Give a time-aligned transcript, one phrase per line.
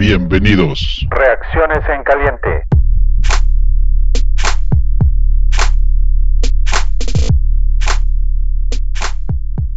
[0.00, 1.06] Bienvenidos.
[1.10, 2.64] Reacciones en caliente.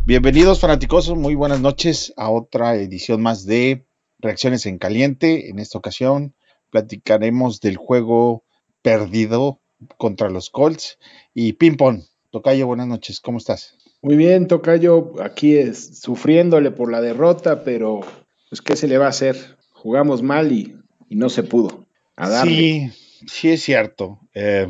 [0.05, 3.86] Bienvenidos fanáticos, muy buenas noches a otra edición más de
[4.18, 5.50] Reacciones en Caliente.
[5.50, 6.33] En esta ocasión
[6.69, 8.46] platicaremos del juego
[8.82, 9.60] perdido
[9.97, 11.00] contra los Colts
[11.33, 12.00] y ping pong.
[12.32, 13.75] Tocayo, buenas noches, ¿cómo estás?
[14.01, 18.00] Muy bien, Tocayo, aquí es, sufriéndole por la derrota, pero
[18.47, 19.61] pues qué se le va a hacer.
[19.83, 20.78] Jugamos mal y,
[21.10, 21.86] y no se pudo.
[22.15, 22.43] A.
[22.43, 22.89] Sí,
[23.28, 24.18] sí es cierto.
[24.33, 24.65] Eh,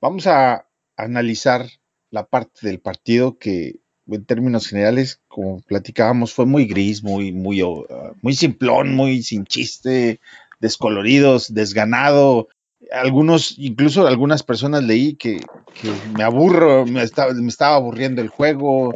[0.00, 1.64] vamos a analizar
[2.10, 7.62] la parte del partido que en términos generales, como platicábamos, fue muy gris, muy, muy,
[7.62, 7.86] uh,
[8.20, 10.18] muy simplón, muy sin chiste,
[10.58, 12.48] descoloridos, desganado.
[12.90, 15.36] Algunos, incluso algunas personas leí que,
[15.80, 18.92] que me aburro, me estaba, me estaba aburriendo el juego,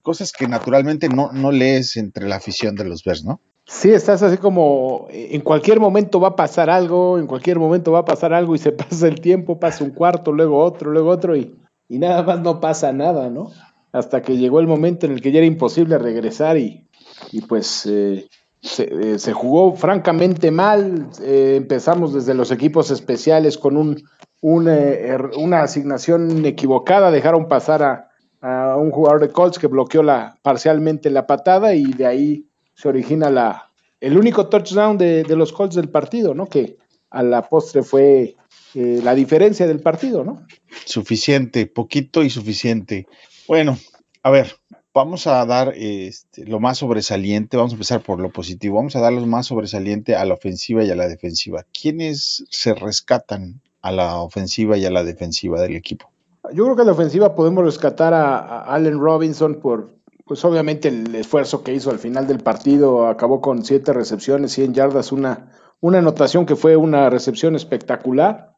[0.00, 3.38] cosas que naturalmente no, no lees entre la afición de los Bears, ¿no?
[3.64, 7.92] Sí, estás así como eh, en cualquier momento va a pasar algo, en cualquier momento
[7.92, 11.10] va a pasar algo y se pasa el tiempo, pasa un cuarto, luego otro, luego
[11.10, 11.56] otro y,
[11.88, 13.50] y nada más no pasa nada, ¿no?
[13.92, 16.88] Hasta que llegó el momento en el que ya era imposible regresar y,
[17.30, 18.26] y pues eh,
[18.60, 21.08] se, eh, jugó francamente mal.
[21.22, 28.10] Eh, empezamos desde los equipos especiales con un, er, una asignación equivocada, dejaron pasar a,
[28.40, 30.02] a, un jugador de Colts que bloqueó
[30.42, 33.70] parcialmente la patada y de ahí se origina la,
[34.00, 36.46] el único touchdown de, de los Colts del partido, ¿no?
[36.46, 36.76] Que
[37.10, 38.36] a la postre fue
[38.74, 40.46] eh, la diferencia del partido, ¿no?
[40.86, 43.06] Suficiente, poquito y suficiente.
[43.46, 43.78] Bueno,
[44.22, 44.56] a ver,
[44.94, 49.00] vamos a dar este, lo más sobresaliente, vamos a empezar por lo positivo, vamos a
[49.00, 51.66] dar lo más sobresaliente a la ofensiva y a la defensiva.
[51.78, 56.10] ¿Quiénes se rescatan a la ofensiva y a la defensiva del equipo?
[56.54, 59.94] Yo creo que a la ofensiva podemos rescatar a, a Allen Robinson por,
[60.32, 64.72] pues obviamente el esfuerzo que hizo al final del partido, acabó con siete recepciones, 100
[64.72, 68.56] yardas, una, una anotación que fue una recepción espectacular,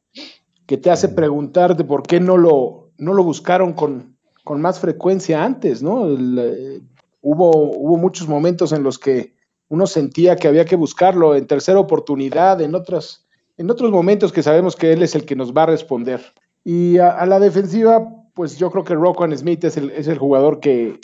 [0.67, 5.43] que te hace preguntarte por qué no lo, no lo buscaron con, con más frecuencia
[5.43, 6.07] antes, ¿no?
[6.07, 6.81] El, eh,
[7.23, 9.35] hubo, hubo muchos momentos en los que
[9.67, 13.27] uno sentía que había que buscarlo en tercera oportunidad, en otros,
[13.57, 16.21] en otros momentos que sabemos que él es el que nos va a responder.
[16.63, 20.19] Y a, a la defensiva, pues yo creo que Roquan Smith es el, es el
[20.19, 21.01] jugador que,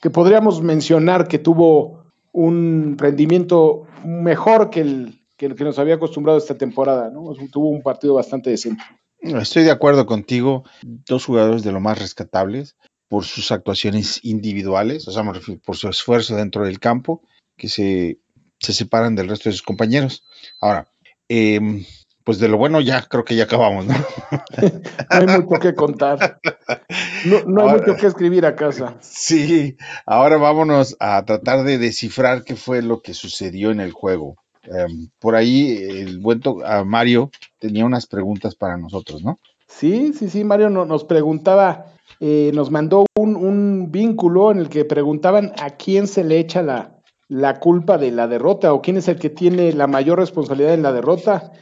[0.00, 6.56] que, podríamos mencionar que tuvo un rendimiento mejor que el, que nos había acostumbrado esta
[6.56, 7.32] temporada, ¿no?
[7.50, 8.82] Tuvo un partido bastante decente.
[9.18, 10.64] Estoy de acuerdo contigo.
[10.82, 12.76] Dos jugadores de lo más rescatables
[13.08, 15.22] por sus actuaciones individuales, o sea,
[15.64, 17.22] por su esfuerzo dentro del campo,
[17.56, 18.18] que se,
[18.58, 20.24] se separan del resto de sus compañeros.
[20.60, 20.88] Ahora,
[21.28, 21.60] eh,
[22.24, 23.94] pues de lo bueno ya creo que ya acabamos, ¿no?
[23.94, 26.40] no hay mucho que contar.
[27.26, 28.96] No, no hay ahora, mucho que escribir a casa.
[29.00, 29.76] Sí,
[30.06, 34.36] ahora vámonos a tratar de descifrar qué fue lo que sucedió en el juego.
[34.66, 39.38] Um, por ahí el buen uh, Mario tenía unas preguntas para nosotros, ¿no?
[39.66, 41.86] Sí, sí, sí, Mario no, nos preguntaba,
[42.20, 46.62] eh, nos mandó un, un, vínculo en el que preguntaban a quién se le echa
[46.62, 50.74] la, la, culpa de la derrota o quién es el que tiene la mayor responsabilidad
[50.74, 51.52] en la derrota.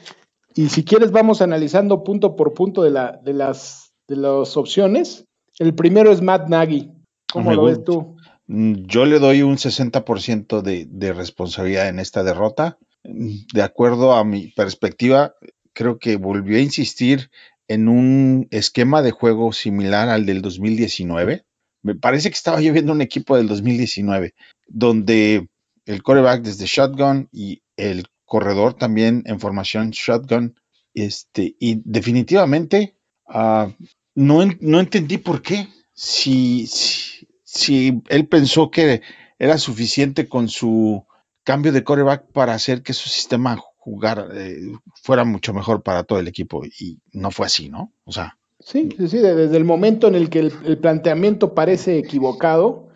[0.54, 5.24] Y si quieres vamos analizando punto por punto de, la, de, las, de las opciones.
[5.58, 6.90] El primero es Matt Nagy.
[7.32, 8.16] ¿Cómo Me lo ves tú?
[8.46, 14.24] Mm, Yo le doy un 60% de, de responsabilidad en esta derrota de acuerdo a
[14.24, 15.34] mi perspectiva,
[15.72, 17.30] creo que volvió a insistir
[17.68, 21.44] en un esquema de juego similar al del 2019.
[21.82, 24.34] Me parece que estaba yo viendo un equipo del 2019,
[24.68, 25.48] donde
[25.86, 30.54] el coreback desde shotgun y el corredor también en formación shotgun.
[30.94, 32.96] Este, y definitivamente
[33.28, 33.70] uh,
[34.14, 35.68] no, no, entendí por qué.
[35.92, 39.02] Si, si, si él pensó que
[39.38, 41.04] era suficiente con su
[41.44, 44.56] cambio de coreback para hacer que su sistema jugar eh,
[45.02, 47.92] fuera mucho mejor para todo el equipo y no fue así, ¿no?
[48.04, 48.38] O sea.
[48.60, 52.88] Sí, sí, sí, desde el momento en el que el, el planteamiento parece equivocado,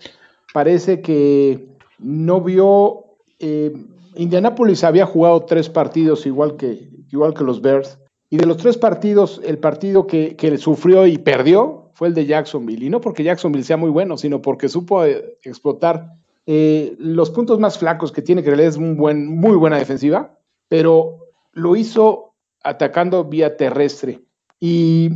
[0.54, 1.68] parece que
[1.98, 3.02] no vio.
[3.38, 3.74] Eh,
[4.16, 7.98] Indianapolis había jugado tres partidos igual que, igual que los Bears,
[8.28, 12.26] y de los tres partidos, el partido que, que sufrió y perdió fue el de
[12.26, 16.12] Jacksonville, y no porque Jacksonville sea muy bueno, sino porque supo eh, explotar
[16.46, 21.18] eh, los puntos más flacos que tiene que es un buen, muy buena defensiva, pero
[21.52, 24.22] lo hizo atacando vía terrestre
[24.58, 25.10] y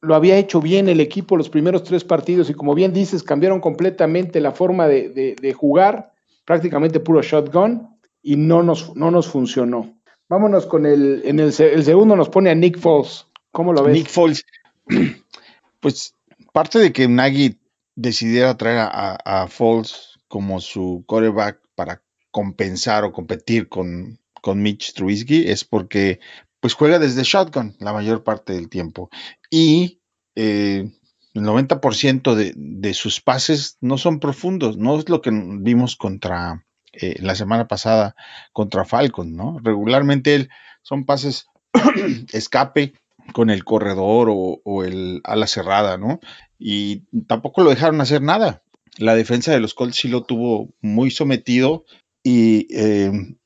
[0.00, 3.60] lo había hecho bien el equipo los primeros tres partidos y como bien dices, cambiaron
[3.60, 6.12] completamente la forma de, de, de jugar,
[6.44, 7.91] prácticamente puro shotgun
[8.22, 9.98] y no nos, no nos funcionó.
[10.28, 13.26] Vámonos con el, en el, segundo nos pone a Nick Foles.
[13.50, 13.94] ¿Cómo lo ves?
[13.94, 14.44] Nick Foles,
[15.80, 16.14] pues
[16.52, 17.58] parte de que Nagy
[17.94, 24.62] decidiera traer a, a, a Foles como su coreback para compensar o competir con, con
[24.62, 26.20] Mitch Trubisky es porque
[26.60, 29.10] pues juega desde shotgun la mayor parte del tiempo.
[29.50, 30.00] Y
[30.36, 30.90] eh,
[31.34, 36.64] el 90% de, de, sus pases no son profundos, no es lo que vimos contra
[36.92, 38.14] eh, la semana pasada
[38.52, 39.58] contra Falcon, ¿no?
[39.62, 40.50] Regularmente él,
[40.82, 41.46] son pases
[42.32, 42.92] escape
[43.32, 46.20] con el corredor o, el ala cerrada, ¿no?
[46.58, 48.62] Y tampoco lo dejaron hacer nada.
[48.98, 51.84] La defensa de los Colts sí lo tuvo muy sometido
[52.22, 53.36] y eh,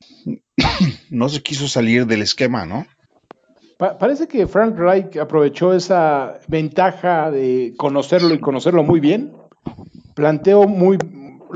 [1.10, 2.86] no se quiso salir del esquema, ¿no?
[3.78, 9.32] Pa parece que Frank Reich aprovechó esa ventaja de conocerlo y conocerlo muy bien.
[10.14, 10.96] Planteó muy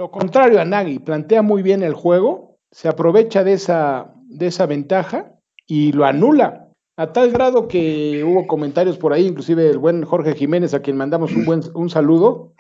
[0.00, 4.64] lo contrario a Nagy, plantea muy bien el juego, se aprovecha de esa, de esa
[4.64, 5.35] ventaja
[5.67, 6.69] y lo anula.
[6.97, 10.97] A tal grado que hubo comentarios por ahí, inclusive el buen Jorge Jiménez, a quien
[10.97, 12.55] mandamos un buen un saludo,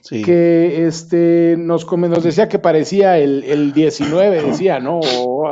[0.00, 0.22] sí.
[0.22, 5.00] que este, nos, nos decía que parecía el, el 19, decía, ¿no?
[5.00, 5.46] O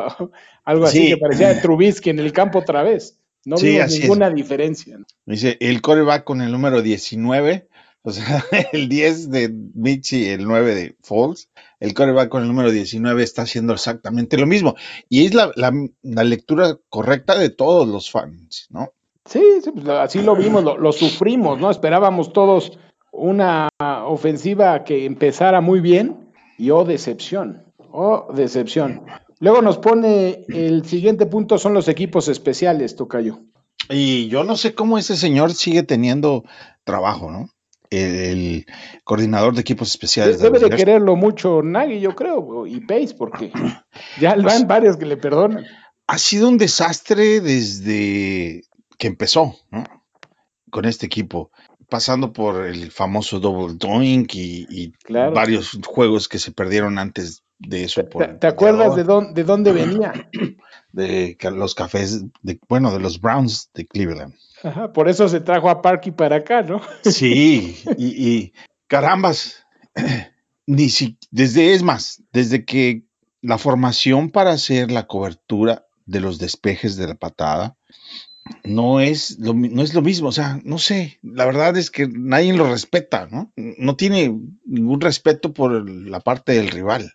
[0.65, 1.09] algo así, sí.
[1.11, 3.21] que parecía Trubisky en el campo otra vez.
[3.44, 4.35] No sí, vimos ninguna es.
[4.35, 4.99] diferencia.
[5.27, 7.69] Dice, el coreback con el número 19,
[8.06, 11.50] o sea, el 10 de Mitch y el 9 de Foles,
[11.81, 14.76] el coreback con el número 19 está haciendo exactamente lo mismo.
[15.08, 15.73] Y es la, la,
[16.03, 18.91] la lectura correcta de todos los fans, ¿no?
[19.25, 21.69] Sí, sí pues así lo vimos, lo, lo, sufrimos, ¿no?
[21.69, 22.79] Esperábamos todos
[23.11, 29.02] una ofensiva que empezara muy bien y oh, decepción, oh, decepción.
[29.41, 33.41] Luego nos pone el siguiente punto son los equipos especiales, Tocayo.
[33.91, 36.44] Y yo no sé cómo ese señor sigue teniendo
[36.85, 37.50] trabajo, ¿no?
[37.91, 38.67] El,
[39.05, 40.41] coordinador de equipos especiales.
[40.41, 43.53] Debe de, de quererlo mucho Nagy, yo creo, y Pace, porque
[44.21, 45.65] ya van pues, varios que le perdonan.
[46.06, 48.65] Ha sido un desastre desde
[48.99, 49.85] que empezó, ¿no?
[50.71, 51.50] Con este equipo,
[51.88, 55.33] pasando por el famoso double doink y, y claro.
[55.33, 58.05] varios juegos que se perdieron antes de eso.
[58.05, 60.12] ¿Te, te acuerdas de dónde, de dónde venía?
[60.96, 64.34] De los cafés, de, bueno, de los Browns de Cleveland.
[64.62, 66.81] Ajá, por eso se trajo a Parky para acá, ¿no?
[67.04, 68.52] Sí, y, y
[68.87, 69.66] carambas,
[70.66, 73.04] ni si, desde, es más, desde que
[73.43, 77.76] la formación para hacer la cobertura de los despejes de la patada
[78.64, 82.08] no es lo, no es lo mismo, o sea, no sé, la verdad es que
[82.08, 83.52] nadie lo respeta, ¿no?
[83.56, 87.12] No tiene ningún respeto por la parte del rival.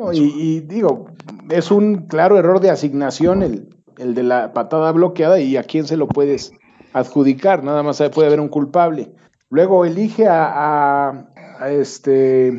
[0.00, 1.10] No, y, y, digo,
[1.50, 3.68] es un claro error de asignación el,
[3.98, 6.52] el, de la patada bloqueada y a quién se lo puedes
[6.94, 9.12] adjudicar, nada más puede haber un culpable.
[9.50, 12.52] Luego elige a, a, a este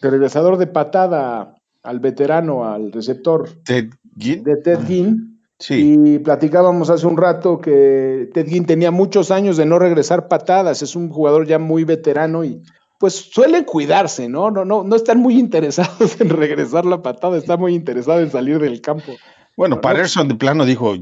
[0.00, 4.42] de regresador de patada al veterano, al receptor Ted Ginn.
[4.42, 5.40] de Ted Ginn.
[5.58, 5.98] Sí.
[5.98, 10.82] Y platicábamos hace un rato que Ted Ginn tenía muchos años de no regresar patadas,
[10.82, 12.62] es un jugador ya muy veterano y
[12.98, 14.50] pues suelen cuidarse, ¿no?
[14.50, 18.58] No, no, no están muy interesados en regresar la patada, están muy interesados en salir
[18.58, 19.12] del campo.
[19.56, 20.94] Bueno, Patterson de plano dijo,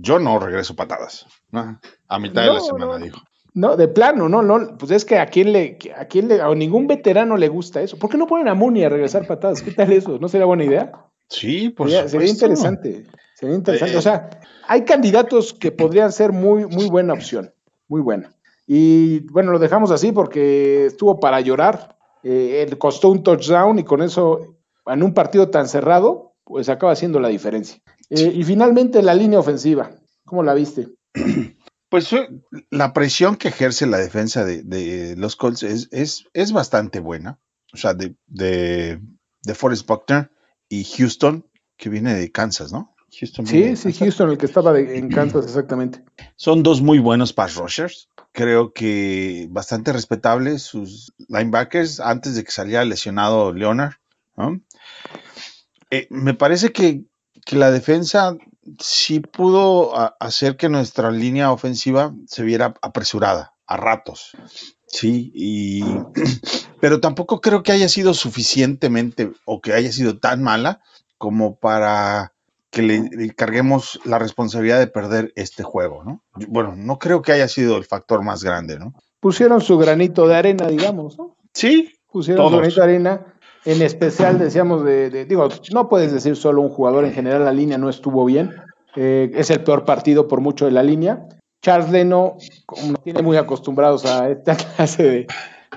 [0.00, 1.80] yo no regreso patadas, ¿no?
[2.08, 3.20] A mitad no, de la semana no, dijo.
[3.54, 6.52] No, de plano, no, no, pues es que a quién le, a quién le, a
[6.56, 7.96] ningún veterano le gusta eso.
[7.96, 9.62] ¿Por qué no ponen a Mooney a regresar patadas?
[9.62, 10.18] ¿Qué tal eso?
[10.18, 10.90] ¿No sería buena idea?
[11.28, 12.18] Sí, por sería, supuesto.
[12.18, 13.94] sería interesante, sería interesante.
[13.94, 14.28] Eh, o sea,
[14.66, 17.54] hay candidatos que podrían ser muy, muy buena opción,
[17.86, 18.34] muy buena.
[18.66, 21.96] Y bueno, lo dejamos así porque estuvo para llorar.
[22.22, 24.56] Eh, él costó un touchdown y con eso,
[24.86, 27.80] en un partido tan cerrado, pues acaba haciendo la diferencia.
[28.10, 29.90] Eh, y finalmente la línea ofensiva,
[30.24, 30.88] ¿cómo la viste?
[31.90, 32.10] Pues
[32.70, 37.38] la presión que ejerce la defensa de, de los Colts es, es, es, bastante buena.
[37.72, 39.00] O sea, de, de,
[39.44, 40.28] de Forrest Buckner
[40.68, 42.96] y Houston, que viene de Kansas, ¿no?
[43.20, 46.04] Houston sí, sí, Houston, el que estaba en Kansas, exactamente.
[46.34, 48.08] Son dos muy buenos pass rushers.
[48.34, 53.94] Creo que bastante respetables sus linebackers antes de que saliera lesionado Leonard.
[55.92, 57.04] Eh, me parece que,
[57.46, 58.36] que, la defensa
[58.80, 64.32] sí pudo hacer que nuestra línea ofensiva se viera apresurada a ratos.
[64.88, 65.84] Sí, y
[66.80, 70.82] pero tampoco creo que haya sido suficientemente o que haya sido tan mala
[71.18, 72.33] como para
[72.74, 76.22] que le, carguemos la responsabilidad de perder este juego, ¿no?
[76.48, 78.94] Bueno, no creo que haya sido el factor más grande, ¿no?
[79.20, 81.36] Pusieron su granito de arena, digamos, ¿no?
[81.54, 81.92] Sí.
[82.10, 82.52] Pusieron todos.
[82.52, 83.26] su granito de arena.
[83.64, 87.52] En especial, decíamos, de, de, digo, no puedes decir solo un jugador, en general la
[87.52, 88.50] línea no estuvo bien.
[88.96, 91.26] Eh, es el peor partido por mucho de la línea.
[91.62, 95.26] Charles Leno, como nos tiene muy acostumbrados a esta clase de,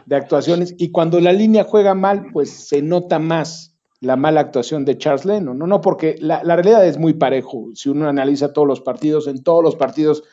[0.06, 4.86] de actuaciones, y cuando la línea juega mal, pues se nota más la mala actuación
[4.86, 7.70] de Charles Leno, no, no, porque la, la, realidad es muy parejo.
[7.74, 10.24] Si uno analiza todos los partidos, en todos los partidos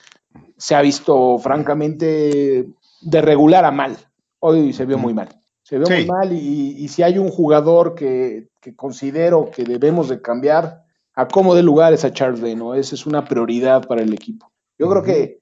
[0.57, 2.67] se ha visto francamente
[3.01, 3.97] de regular a mal.
[4.41, 5.29] Hoy se vio muy mal.
[5.63, 5.95] Se vio sí.
[5.95, 10.85] muy mal y, y, si hay un jugador que, que, considero que debemos de cambiar,
[11.15, 12.75] acomode lugares a Charles Leno.
[12.75, 14.53] Esa es una prioridad para el equipo.
[14.79, 15.41] Yo creo que,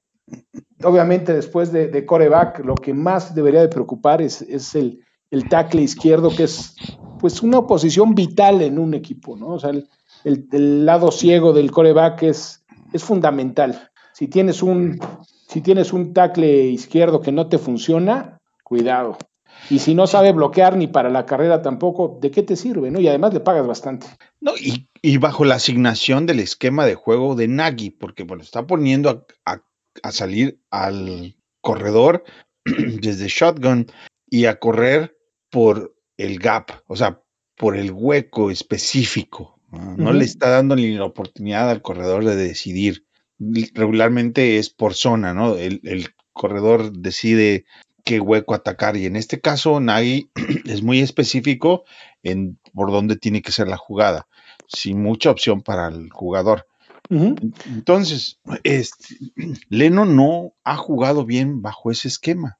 [0.83, 5.03] obviamente, después de, de coreback, lo que más debería de preocupar es, es el,
[5.33, 6.75] el, tackle izquierdo, que es
[7.19, 9.47] pues una posición vital en un equipo, ¿no?
[9.49, 9.87] O sea, el,
[10.23, 12.63] el lado ciego del coreback es,
[12.93, 13.89] es fundamental.
[14.13, 14.99] Si tienes un,
[15.47, 19.17] si tienes un tackle izquierdo que no te funciona, cuidado.
[19.69, 22.91] Y si no sabe bloquear ni para la carrera tampoco, ¿de qué te sirve?
[22.91, 22.99] ¿no?
[22.99, 24.07] Y además le pagas bastante.
[24.41, 29.09] No, y, bajo la asignación del esquema de juego de Nagy, porque bueno, está poniendo
[29.09, 29.63] a, a,
[30.01, 32.23] a salir al corredor
[32.65, 33.87] desde shotgun
[34.29, 35.15] y a correr
[35.53, 37.21] por el gap, o sea,
[37.55, 39.59] por el hueco específico.
[39.71, 40.17] No, no uh -huh.
[40.17, 43.05] le está dando ni la oportunidad al corredor de decidir.
[43.75, 45.55] Regularmente es por zona, ¿no?
[45.55, 47.65] El, el corredor decide
[48.03, 48.97] qué hueco atacar.
[48.97, 50.31] Y en este caso, Nagy
[50.65, 51.83] es muy específico
[52.23, 54.27] en por dónde tiene que ser la jugada,
[54.67, 56.65] sin mucha opción para el jugador.
[57.11, 57.53] Uh -huh.
[57.67, 59.17] Entonces, este,
[59.69, 62.57] Leno no ha jugado bien bajo ese esquema.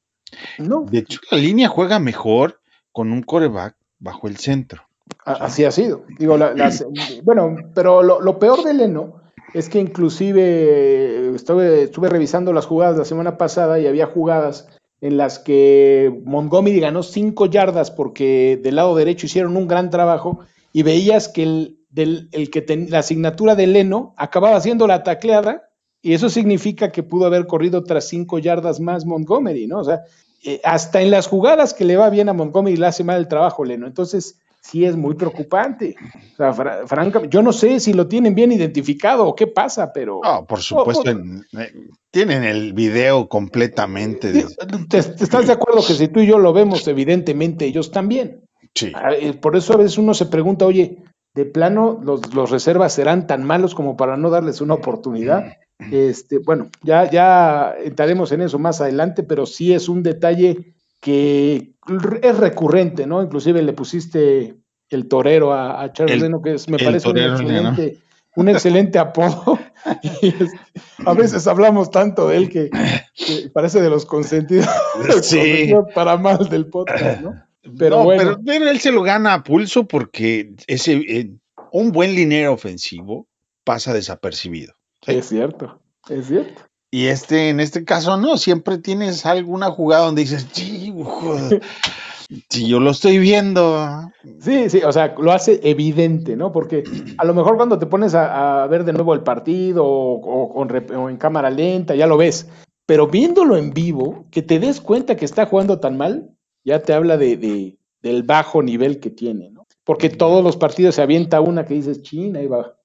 [0.60, 0.86] No.
[0.88, 2.60] De hecho, la línea juega mejor
[2.94, 4.84] con un coreback bajo el centro.
[5.26, 6.06] Así ha sido.
[6.18, 6.86] Digo, la, las,
[7.24, 9.22] bueno, pero lo, lo, peor de Leno
[9.54, 14.70] es que inclusive estuve, estuve revisando las jugadas la semana pasada y había jugadas
[15.02, 20.40] en las que Montgomery ganó cinco yardas porque del lado derecho hicieron un gran trabajo
[20.72, 25.04] y veías que el, del, el que ten, la asignatura de Leno acababa haciendo la
[25.04, 25.70] tacleada
[26.02, 29.80] y eso significa que pudo haber corrido tras cinco yardas más Montgomery, ¿no?
[29.80, 30.02] O sea,
[30.44, 33.28] eh, hasta en las jugadas que le va bien a Montgomery le hace mal el
[33.28, 33.88] trabajo Leno.
[33.88, 35.96] Entonces, sí es muy preocupante.
[36.34, 39.92] O sea, fr francamente, yo no sé si lo tienen bien identificado o qué pasa,
[39.94, 40.22] pero.
[40.24, 41.62] No, por supuesto, oh, oh.
[42.12, 44.32] tienen el video completamente.
[44.32, 44.46] De...
[44.90, 48.42] ¿Te, ¿Te, estás de acuerdo que si tú y yo lo vemos, evidentemente ellos también?
[48.74, 48.92] Sí.
[48.96, 51.04] Ah, eh, por eso a veces uno se pregunta, oye,
[51.36, 55.58] de plano, los, los reservas serán tan malos como para no darles una oportunidad.
[55.92, 61.74] Este, bueno, ya, ya entraremos en eso más adelante, pero sí es un detalle que
[62.22, 63.22] es recurrente, ¿no?
[63.22, 64.56] Inclusive le pusiste
[64.90, 67.98] el torero a, a Charles Leno, que es, me parece un excelente,
[68.36, 69.60] un excelente apodo.
[70.22, 70.50] Es,
[71.06, 72.70] a veces hablamos tanto de él que,
[73.14, 74.66] que parece de los consentidos
[75.24, 75.74] sí.
[75.94, 77.34] para mal del podcast, ¿no?
[77.78, 78.24] Pero no, bueno.
[78.24, 81.32] Pero, pero, él se lo gana a pulso porque ese, eh,
[81.74, 83.28] un buen linero ofensivo
[83.66, 84.74] pasa desapercibido.
[85.06, 85.16] ¿Sí?
[85.16, 85.80] Es cierto,
[86.10, 86.64] es cierto.
[86.94, 90.94] Y este, en este caso, no, siempre tienes alguna jugada donde dices, sí,
[92.50, 94.12] si yo lo estoy viendo.
[94.40, 96.52] Sí, sí, o sea, lo hace evidente, ¿no?
[96.52, 96.84] Porque
[97.18, 100.68] a lo mejor cuando te pones a, a ver de nuevo el partido o, o,
[100.68, 102.48] o, en cámara lenta, ya lo ves.
[102.86, 106.30] Pero viéndolo en vivo, que te des cuenta que está jugando tan mal,
[106.64, 109.66] ya te habla de, de del bajo nivel que tiene, ¿no?
[109.84, 112.76] Porque todos los partidos se avienta una que dices, China, ahí va,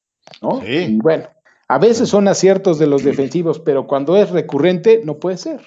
[0.41, 0.63] ¿no?
[0.63, 0.67] Sí.
[0.67, 1.29] Y bueno,
[1.69, 5.61] a veces son aciertos de los defensivos, pero cuando es recurrente, no puede ser.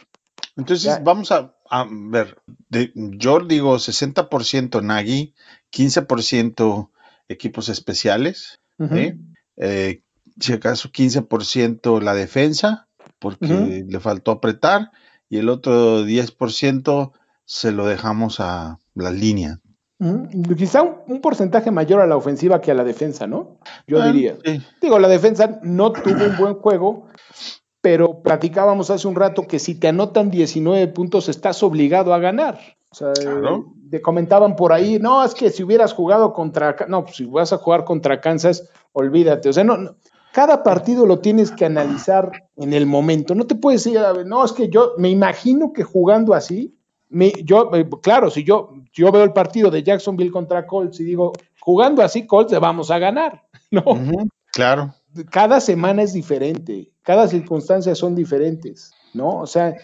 [0.58, 1.00] Entonces, ya.
[1.00, 5.34] vamos a, a ver, de, yo digo 60% Nagy,
[5.72, 6.90] 15%
[7.30, 9.36] equipos especiales, uh -huh.
[9.58, 10.04] eh,
[10.40, 12.88] si acaso 15% la defensa,
[13.20, 13.86] porque uh -huh.
[13.88, 14.92] le faltó apretar,
[15.30, 17.12] y el otro 10%
[17.46, 19.62] se lo dejamos a la línea.
[20.02, 20.56] -huh.
[20.56, 23.58] Quizá un, un, porcentaje mayor a la ofensiva que a la defensa, ¿no?
[23.88, 24.38] Yo ah, diría.
[24.44, 24.62] Sí.
[24.82, 27.08] Digo, la defensa no tuvo un buen juego,
[27.82, 32.60] pero platicábamos hace un rato que si te anotan 19 puntos estás obligado a ganar.
[32.90, 33.74] O sea, claro.
[33.90, 37.54] te comentaban por ahí, no, es que si hubieras jugado contra, no, pues si vas
[37.54, 39.48] a jugar contra Kansas, olvídate.
[39.48, 39.96] O sea, no, no
[40.32, 43.36] cada partido lo tienes que analizar en el momento.
[43.36, 46.76] No te puedes decir, no, es que yo me imagino que jugando así,
[47.44, 51.34] yo, eh, claro, si yo, yo veo el partido de Jacksonville contra Colts y digo,
[51.60, 53.84] jugando así, Colts le vamos a ganar, ¿no?
[53.86, 54.94] Uh -huh, claro.
[55.30, 59.40] Cada semana es diferente, cada circunstancia son diferentes, ¿no?
[59.40, 59.76] O sea,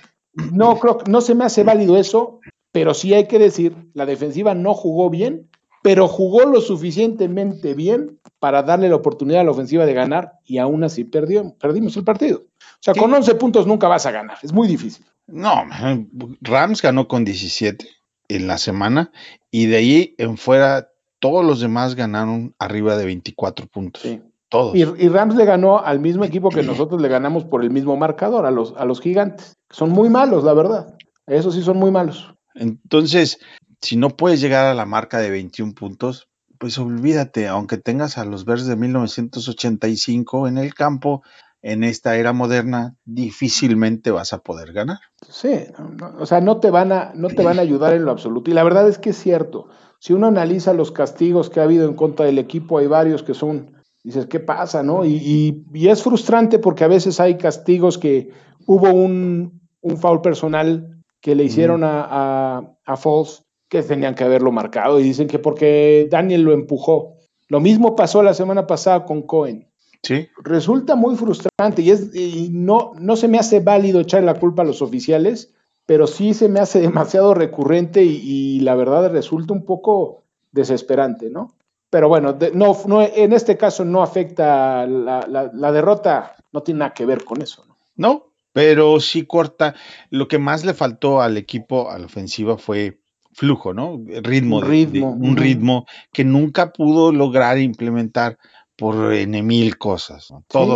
[0.53, 2.39] no creo, no se me hace válido eso,
[2.71, 5.49] pero sí hay que decir, la defensiva no jugó bien,
[5.83, 10.59] pero jugó lo suficientemente bien para darle la oportunidad a la ofensiva de ganar y
[10.59, 12.39] aún así perdió, perdimos el partido.
[12.39, 15.05] O sea, con 11 puntos nunca vas a ganar, es muy difícil.
[15.27, 15.65] No,
[16.41, 17.87] Rams ganó con 17
[18.29, 19.11] en la semana
[19.51, 24.03] y de ahí en fuera todos los demás ganaron arriba de 24 puntos.
[24.03, 24.21] Sí.
[24.49, 24.75] Todos.
[24.75, 27.97] Y, y, Rams le ganó al mismo equipo que nosotros le ganamos por el mismo
[27.97, 29.57] marcador, a los, a los gigantes.
[29.69, 30.95] Son muy malos, la verdad.
[31.25, 32.33] Esos sí son muy malos.
[32.55, 33.39] Entonces,
[33.81, 38.25] si no puedes llegar a la marca de 21 puntos, pues olvídate, aunque tengas a
[38.25, 41.23] los Bears de 1985 en el campo,
[41.67, 44.99] en esta era moderna difícilmente vas a poder ganar.
[45.29, 45.65] Sí,
[45.99, 48.49] no, o sea, no te van a no te van a ayudar en lo absoluto
[48.49, 49.67] y la verdad es que es cierto.
[49.99, 53.33] Si uno analiza los castigos que ha habido en contra del equipo, hay varios que
[53.33, 54.81] son dices, ¿qué pasa?
[54.81, 55.03] ¿no?
[55.03, 58.29] Y, es frustrante porque a veces hay castigos que
[58.65, 64.23] hubo un, un foul personal que le hicieron a, a, a Falls que tenían que
[64.23, 67.15] haberlo marcado y dicen que porque Daniel lo empujó.
[67.49, 69.67] Lo mismo pasó la semana pasada con Cohen.
[70.03, 70.27] Sí.
[70.43, 74.61] Resulta muy frustrante y, es, y no, no se me hace válido echar la culpa
[74.61, 75.53] a los oficiales,
[75.85, 81.53] pero sí se me hace demasiado recurrente y, la verdad resulta un poco desesperante, ¿no?
[81.89, 86.93] Pero bueno, no, no, en este caso no afecta la, la, derrota, no tiene nada
[86.93, 87.65] que ver con eso.
[87.65, 87.77] ¿no?
[87.95, 89.75] no, pero sí corta.
[90.09, 92.99] Lo que más le faltó al equipo, a la ofensiva, fue
[93.31, 94.01] flujo, ¿no?
[94.23, 94.57] Ritmo.
[94.57, 98.39] un ritmo que nunca pudo lograr implementar
[98.77, 100.29] por N mil cosas.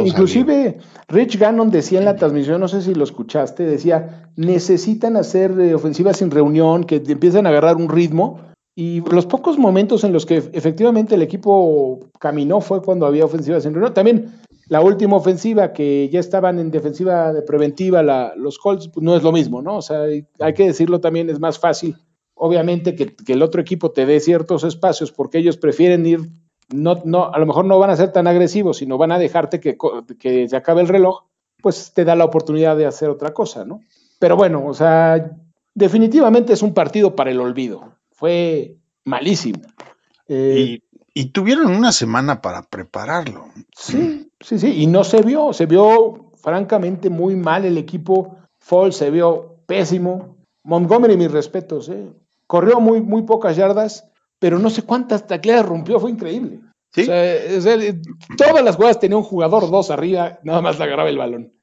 [0.05, 0.77] inclusive
[1.07, 5.75] Rich Gannon decía en la transmisión, no sé si lo escuchaste, decía, necesitan hacer eh,
[5.75, 8.39] ofensivas sin reunión, que empiecen a agarrar un ritmo.
[8.73, 13.63] Y los pocos momentos en los que efectivamente el equipo caminó fue cuando había ofensivas
[13.63, 13.93] sin reunión.
[13.93, 14.33] También
[14.67, 18.01] la última ofensiva, que ya estaban en defensiva de preventiva,
[18.35, 19.77] los Colts, pues no es lo mismo, ¿no?
[19.77, 21.95] O sea, hay que decirlo también, es más fácil
[22.43, 26.21] obviamente que, el otro equipo te dé ciertos espacios porque ellos prefieren ir,
[26.71, 29.59] no, no, a lo mejor no van a ser tan agresivos, sino van a dejarte
[29.59, 29.77] que,
[30.19, 31.23] que se acabe el reloj,
[31.61, 33.81] pues te da la oportunidad de hacer otra cosa, ¿no?
[34.19, 35.31] Pero bueno, o sea,
[35.73, 37.95] definitivamente es un partido para el olvido.
[38.11, 39.61] Fue malísimo.
[40.27, 40.79] Eh,
[41.13, 43.45] y, tuvieron una semana para prepararlo.
[43.75, 48.37] Sí, sí, sí, y no se vio, se vio francamente muy mal el equipo.
[48.59, 50.37] Fall se vio pésimo.
[50.63, 52.13] Montgomery, mis respetos, ¿eh?
[52.51, 54.10] corrió muy, muy pocas yardas,
[54.41, 56.61] pero no sé cuántas tacleadas rompió, fue increíble.
[56.93, 57.05] ¿Sí?
[57.05, 61.53] todas las jugadas tenía un jugador dos arriba, nada más le agarraba el balón.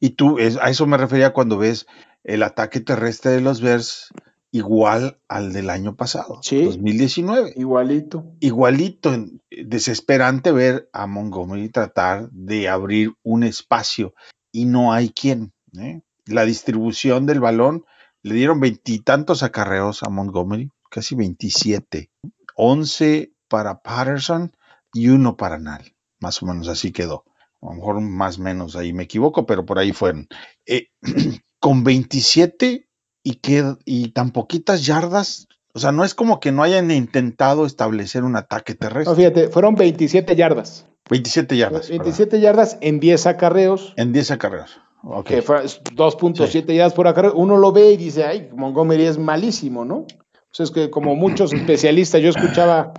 [0.00, 1.86] Y tú, a eso me refería cuando ves
[2.24, 4.12] el ataque terrestre de los Bears
[4.50, 7.54] igual al del año pasado, sí, 2019.
[7.56, 8.24] Igualito.
[8.40, 9.12] Igualito.
[9.50, 14.12] Desesperante ver a Montgomery tratar de abrir un espacio
[14.52, 15.52] y no hay quien.
[15.78, 16.02] ¿eh?
[16.26, 17.84] La distribución del balón
[18.22, 22.08] le dieron veintitantos acarreos a Montgomery, casi 27.
[22.54, 24.52] 11 para Patterson
[24.92, 25.96] y uno para Nall.
[26.20, 27.24] Más o menos así quedó.
[27.60, 30.28] A lo mejor más o menos ahí me equivoco, pero por ahí fueron.
[30.66, 30.86] Eh,
[31.58, 32.88] con 27
[33.24, 37.66] y, que, y tan poquitas yardas, o sea, no es como que no hayan intentado
[37.66, 39.10] establecer un ataque terrestre.
[39.10, 40.86] No, fíjate, fueron 27 yardas.
[41.10, 41.88] 27 yardas.
[41.88, 43.94] 27 yardas en 10 acarreos.
[43.96, 44.80] En 10 acarreos.
[45.24, 47.32] Que fue 2.7 yardas por acá.
[47.34, 50.06] Uno lo ve y dice, ay, Montgomery es malísimo, ¿no?
[50.56, 52.92] Pues es que como muchos especialistas, yo escuchaba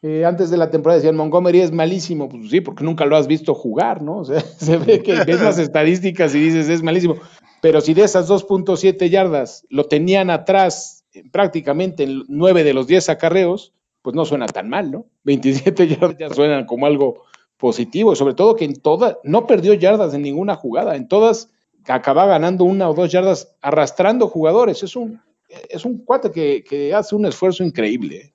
[0.00, 2.28] eh, antes de la temporada, decían, Montgomery es malísimo.
[2.28, 4.18] Pues sí, porque nunca lo has visto jugar, ¿no?
[4.18, 7.16] O sea, se ve que ves las estadísticas y dices, es malísimo.
[7.60, 13.10] Pero si de esas 2.7 yardas lo tenían atrás prácticamente en 9 de los 10
[13.10, 15.06] acarreos, pues no suena tan mal, ¿no?
[15.24, 17.24] 27 yardas ya suenan como algo
[17.58, 21.50] positivo, sobre todo que en todas, no perdió yardas en ninguna jugada, en todas
[21.86, 24.82] acaba ganando una o dos yardas arrastrando jugadores.
[24.82, 25.20] Es un,
[25.68, 28.32] es un cuate que, hace un esfuerzo increíble.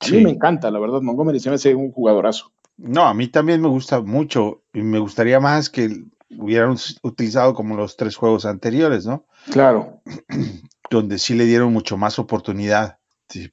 [0.00, 2.52] A mí me encanta, la verdad, Montgomery se me hace un jugadorazo.
[2.76, 7.76] No, a mí también me gusta mucho y me gustaría más que hubieran utilizado como
[7.76, 9.26] los tres juegos anteriores, ¿no?
[9.50, 10.02] Claro.
[10.90, 12.98] Donde sí le dieron mucho más oportunidad.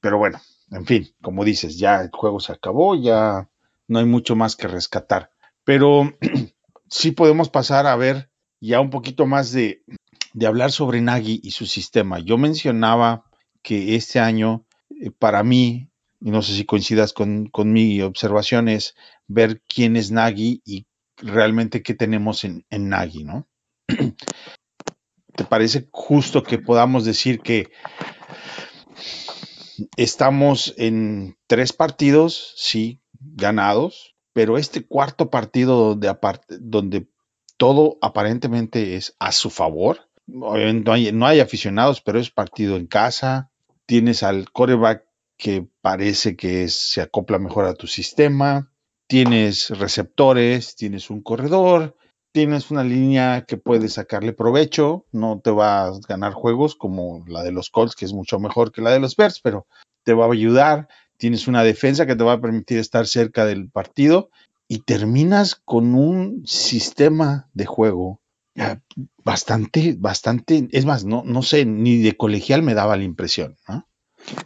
[0.01, 0.39] pero bueno,
[0.71, 3.49] en fin, como dices, ya el juego se acabó, ya
[3.87, 5.31] no hay mucho más que rescatar.
[5.63, 6.13] Pero
[6.89, 8.29] sí podemos pasar a ver
[8.61, 9.83] ya un poquito más de,
[10.45, 12.19] hablar sobre Nagy y su sistema.
[12.19, 13.25] Yo mencionaba
[13.61, 14.65] que este año,
[15.01, 15.89] eh, para mí,
[16.21, 18.95] y no sé si coincidas con, mi observación, es
[19.27, 20.87] ver quién es Nagy y
[21.17, 23.47] realmente qué tenemos en, en Nagy, ¿no?
[25.35, 27.71] ¿Te parece justo que podamos decir que
[29.95, 36.15] estamos en tres partidos, sí, ganados, pero este cuarto partido donde,
[36.59, 37.09] donde
[37.57, 42.87] todo aparentemente es a su favor, no hay, no hay aficionados, pero es partido en
[42.87, 43.49] casa,
[43.85, 45.05] tienes al coreback
[45.37, 48.71] que parece que se acopla mejor a tu sistema,
[49.07, 51.95] tienes receptores, tienes un corredor,
[52.31, 57.41] tienes una línea que puedes sacarle provecho, no te va a ganar juegos como la
[57.43, 59.65] de los Colts, que es mucho mejor que la de los Bears, pero
[60.03, 60.87] te va a ayudar,
[61.17, 64.29] tienes una defensa que te va a permitir estar cerca del partido
[64.67, 68.19] y terminas con un sistema de juego
[69.23, 73.57] bastante, bastante, es más, no, no sé, ni de colegial me daba la impresión.
[73.67, 73.85] ¿no?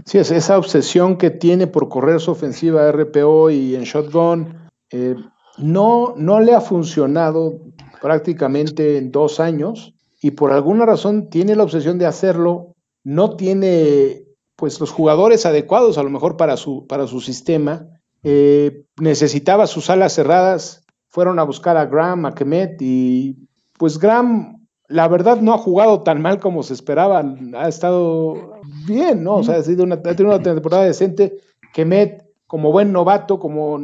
[0.06, 5.15] Sí, es esa obsesión que tiene por correr su ofensiva RPO y en shotgun, eh,
[5.58, 7.60] no, no le ha funcionado
[8.02, 14.26] prácticamente en dos años y por alguna razón tiene la obsesión de hacerlo, no tiene
[14.56, 17.88] pues los jugadores adecuados a lo mejor para su, para su sistema.
[18.23, 23.38] Eh, necesitaba sus alas cerradas fueron a buscar a Graham, a Kemet, y
[23.84, 27.22] pues Graham, la verdad, no ha jugado tan mal como se esperaba,
[27.58, 29.36] ha estado bien, ¿no?
[29.36, 31.41] O sea, ha, sido una, ha tenido una temporada decente.
[31.74, 33.78] Kemet, como buen novato, como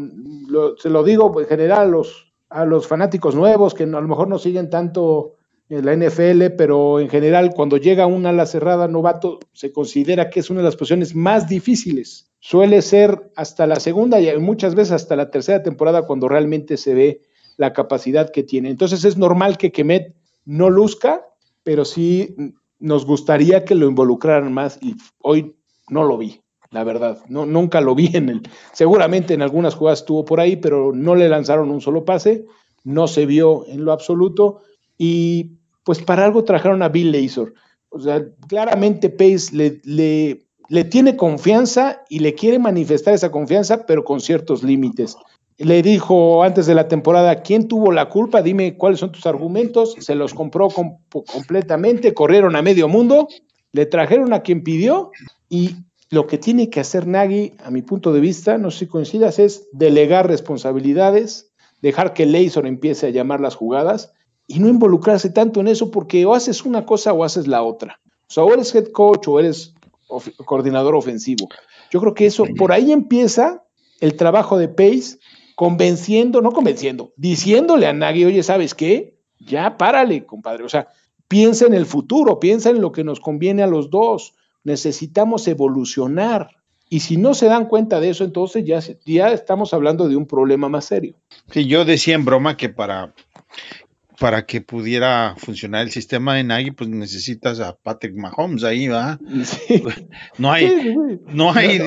[0.78, 4.30] se lo digo en general a los, a los fanáticos nuevos que a lo mejor
[4.30, 5.36] no siguen tanto
[5.68, 10.40] en la NFL, pero en general cuando llega un ala cerrada novato se considera que
[10.40, 12.32] es una de las posiciones más difíciles.
[12.40, 16.94] Suele ser hasta la segunda y muchas veces hasta la tercera temporada cuando realmente se
[16.94, 17.22] ve
[17.60, 18.69] la capacidad que tiene.
[18.69, 21.26] Entonces es normal que Kemet no luzca,
[21.62, 22.34] pero sí
[22.80, 25.58] nos gustaría que lo involucraran más y hoy
[25.89, 26.39] no lo vi,
[26.72, 27.19] la verdad.
[27.28, 28.41] No, nunca lo vi en el.
[28.72, 32.45] Seguramente en algunas jugadas estuvo por ahí, pero no le lanzaron un solo pase,
[32.86, 34.62] no se vio en lo absoluto
[34.98, 37.54] y pues para algo trajeron a Bill Lazor.
[37.89, 43.86] O sea, claramente Pace le, le, le, tiene confianza y le quiere manifestar esa confianza,
[43.86, 45.17] pero con ciertos límites.
[45.60, 48.41] Le dijo antes de la temporada, ¿quién tuvo la culpa?
[48.41, 49.95] Dime cuáles son tus argumentos.
[50.00, 50.69] Se los compró
[51.10, 53.28] completamente, corrieron a medio mundo,
[53.74, 55.12] le trajeron a quien pidió
[55.50, 55.76] y
[56.12, 59.38] lo que tiene que hacer Nagy, a mi punto de vista, no sé si coincidas,
[59.38, 64.13] es delegar responsabilidades, dejar que Lazor empiece a llamar las jugadas
[64.48, 68.00] y no involucrarse tanto en eso porque o haces una cosa o haces la otra.
[68.30, 69.74] O sea, o eres head coach o eres
[70.45, 71.50] coordinador ofensivo.
[71.91, 73.65] Yo creo que eso, por ahí empieza
[74.00, 75.19] el trabajo de Pace,
[75.60, 79.19] convenciendo, no convenciendo, diciéndole a Nagy, oye, ¿sabes qué?
[79.39, 80.63] Ya párale, compadre.
[80.63, 80.88] O sea,
[81.28, 84.36] piensa en el futuro, piensa en lo que nos conviene a los dos.
[84.63, 86.52] Necesitamos evolucionar.
[86.88, 90.28] Y si no se dan cuenta de eso, entonces ya, ya estamos hablando de un
[90.28, 91.15] problema más serio.
[91.52, 93.13] Sí, yo decía en broma que para
[94.17, 99.17] para que pudiera funcionar el sistema de Nagy, pues necesitas a Patrick Mahomes ahí, ¿va?
[100.38, 100.93] No hay,
[101.28, 101.80] no hay,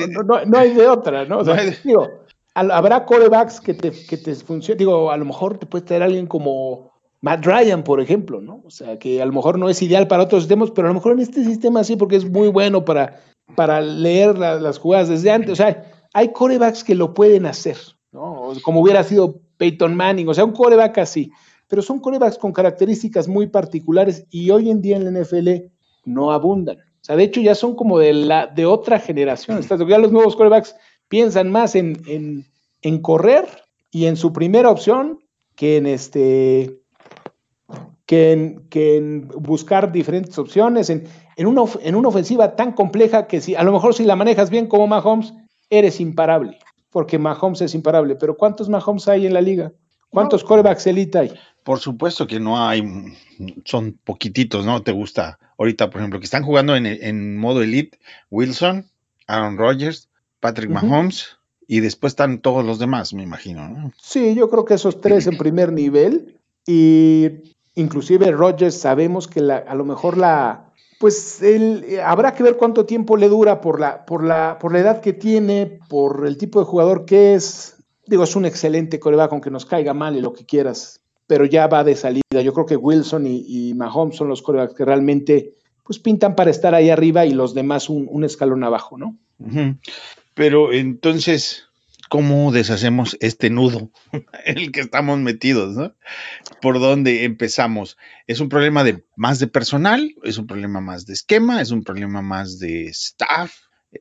[0.47, 1.43] no, hay de otra, ¿no?
[1.83, 2.22] digo,
[2.53, 6.27] habrá corebacks que te, que te funcionen, digo, a lo mejor te puede traer alguien
[6.27, 8.61] como Matt Ryan, por ejemplo, ¿no?
[8.65, 10.95] O sea, que a lo mejor no es ideal para otros sistemas, pero a lo
[10.95, 13.19] mejor en este sistema sí, porque es muy bueno para,
[13.55, 15.51] para leer las jugadas desde antes.
[15.51, 17.77] O sea, hay corebacks que lo pueden hacer,
[18.11, 18.51] ¿no?
[18.63, 21.31] Como hubiera sido Peyton Manning, o sea, un coreback así
[21.73, 25.49] pero son corebacks con características muy particulares y hoy en día en la NFL
[26.05, 26.77] no abundan.
[26.77, 29.59] O sea, de hecho ya son como de, la, de otra generación.
[29.61, 30.75] Ya los nuevos corebacks
[31.13, 32.01] piensan más en,
[32.81, 33.45] en, correr
[33.91, 35.19] y en su primera opción
[35.55, 36.79] que en este
[38.07, 43.27] que en, que en buscar diferentes opciones, en, en, una, en una ofensiva tan compleja
[43.27, 45.35] que si a lo mejor si la manejas bien como Mahomes,
[45.69, 46.57] eres imparable,
[46.89, 48.15] porque Mahomes es imparable.
[48.15, 49.71] Pero ¿cuántos Mahomes hay en la liga?
[50.09, 51.33] ¿Cuántos corebacks elite hay?
[51.63, 52.83] Por supuesto que no hay,
[53.65, 54.81] son poquititos, ¿no?
[54.81, 55.37] Te gusta.
[55.59, 57.99] Ahorita, por ejemplo, que están jugando en, modo elite,
[58.31, 58.87] Wilson,
[59.27, 60.09] Aaron Rodgers,
[60.43, 63.91] Patrick Mahomes, y después están todos los demás, me imagino, ¿no?
[63.99, 69.73] Sí, yo creo que esos tres en primer nivel, y inclusive Rodgers sabemos que a
[69.73, 74.23] lo mejor la, pues él, habrá que ver cuánto tiempo le dura por la, por
[74.23, 77.77] la, por la edad que tiene, por el tipo de jugador que es.
[78.05, 81.67] Digo, es un excelente coreback, aunque nos caiga mal y lo que quieras pero ya
[81.67, 82.41] va de salida.
[82.43, 85.53] Yo creo que Wilson y, Mahomes son los corebacks que realmente
[85.83, 89.17] pues pintan para estar ahí arriba y los demás un, escalón abajo, ¿no?
[90.33, 91.65] Pero entonces,
[92.09, 93.91] ¿cómo deshacemos este nudo
[94.45, 95.95] en el que estamos metidos, ¿no?
[96.61, 97.97] ¿Por dónde empezamos?
[98.27, 100.15] ¿Es un problema de más de personal?
[100.23, 101.61] ¿Es un problema más de esquema?
[101.61, 103.53] ¿Es un problema más de staff?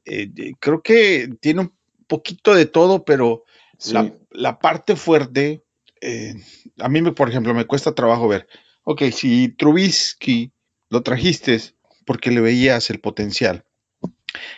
[0.04, 1.74] Eh, eh, creo que tiene un
[2.06, 3.44] poquito de todo, pero
[3.90, 5.62] la, la, parte fuerte
[6.02, 6.34] eh,
[6.78, 8.48] a mí, por ejemplo, me cuesta trabajo ver,
[8.82, 10.52] ok, si Trubisky
[10.90, 11.60] lo trajiste
[12.04, 13.64] porque le veías el potencial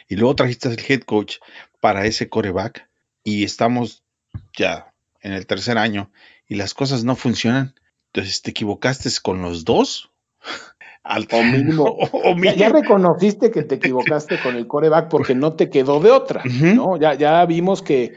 [0.08, 1.36] y luego trajiste el head coach
[1.80, 2.88] para ese coreback
[3.22, 4.02] y estamos
[4.56, 6.10] ya en el tercer año
[6.46, 7.74] y las cosas no funcionan,
[8.12, 10.10] entonces te equivocaste con los dos.
[11.02, 11.98] Al, o mínimo,
[12.56, 16.96] Ya, reconociste que te equivocaste con el coreback porque no te quedó de otra, ¿no?
[16.96, 18.14] Ya, ya vimos que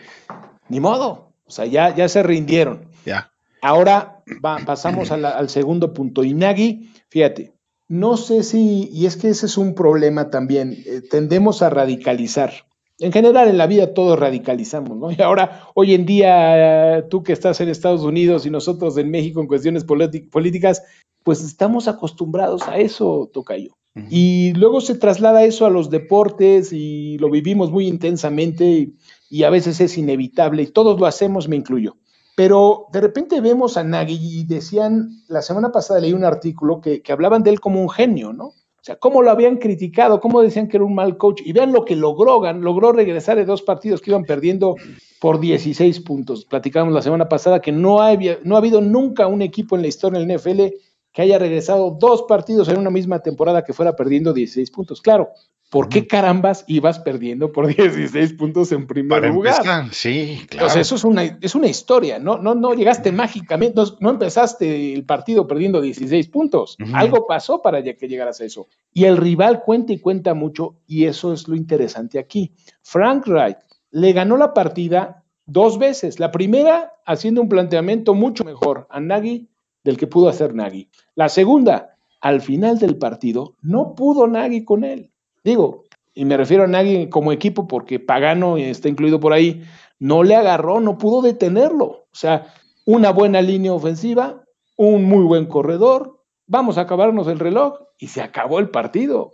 [0.70, 2.90] ni modo, o sea, ya, ya se rindieron.
[3.06, 3.34] Ya.
[3.62, 6.24] Ahora pasamos al segundo punto.
[6.24, 7.57] Inagi, fíjate,
[7.88, 12.52] no sé si, y es que ese es un problema también, eh, tendemos a radicalizar.
[13.00, 15.12] En general en la vida todos radicalizamos, ¿no?
[15.12, 19.40] Y ahora, hoy en día, tú que estás en Estados Unidos y nosotros en México
[19.40, 20.84] en cuestiones políticas,
[21.24, 23.76] pues estamos acostumbrados a eso, Tocayo.
[24.12, 28.92] Y luego se traslada eso a los deportes y lo vivimos muy intensamente
[29.28, 31.98] y a veces es inevitable y todos lo hacemos, me incluyo.
[32.38, 37.02] Pero de repente vemos a Nagy y decían, la semana pasada leí un artículo que,
[37.10, 38.50] hablaban de él como un genio, ¿no?
[38.50, 41.42] O sea, cómo lo habían criticado, cómo decían que era un mal coach.
[41.44, 44.76] Y vean lo que logró, logró regresar de dos partidos que iban perdiendo
[45.20, 46.46] por 16 puntos.
[46.46, 47.98] Platicamos la semana pasada que no,
[48.44, 50.76] no ha habido nunca un equipo en la historia del NFL
[51.14, 55.02] que haya regresado dos partidos en una misma temporada que fuera perdiendo 16 puntos.
[55.02, 55.32] Claro,
[55.70, 59.90] ¿por qué carambas ibas perdiendo por 16 puntos en primer lugar?
[59.92, 60.80] sí, claro.
[60.80, 65.48] eso es una, es una historia, no, no, no llegaste mágicamente, no, empezaste el partido
[65.48, 66.78] perdiendo 16 puntos.
[66.94, 68.68] Algo pasó para que llegaras a eso.
[68.92, 72.54] Y el rival cuenta y cuenta mucho, y eso es lo interesante aquí.
[72.82, 73.58] Frank Wright
[73.92, 76.20] le ganó la partida dos veces.
[76.20, 79.50] La primera haciendo un planteamiento mucho mejor a Nagy
[79.84, 80.90] del que pudo hacer Nagy.
[81.16, 85.12] La segunda, al final del partido, no pudo Nagy con él.
[85.48, 89.64] Digo, y me refiero a Nagy como equipo porque Pagano está incluido por ahí,
[89.98, 91.86] no le agarró, no pudo detenerlo.
[91.86, 92.54] O sea,
[92.86, 94.44] una buena línea ofensiva,
[94.76, 99.32] un muy buen corredor, vamos a acabarnos el reloj y se acabó el partido.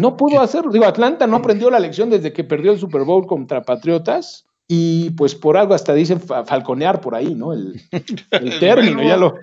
[0.00, 0.70] No pudo hacerlo.
[0.70, 5.10] Digo, Atlanta no aprendió la lección desde que perdió el Super Bowl contra Patriotas y
[5.10, 7.52] pues por algo hasta dicen falconear por ahí, ¿no?
[7.52, 7.82] El,
[8.60, 9.34] término, ya lo.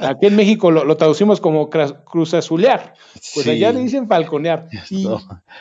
[0.00, 2.94] Aquí en México lo, traducimos como cruzazulear.
[3.34, 4.70] Pues allá le dicen falconear.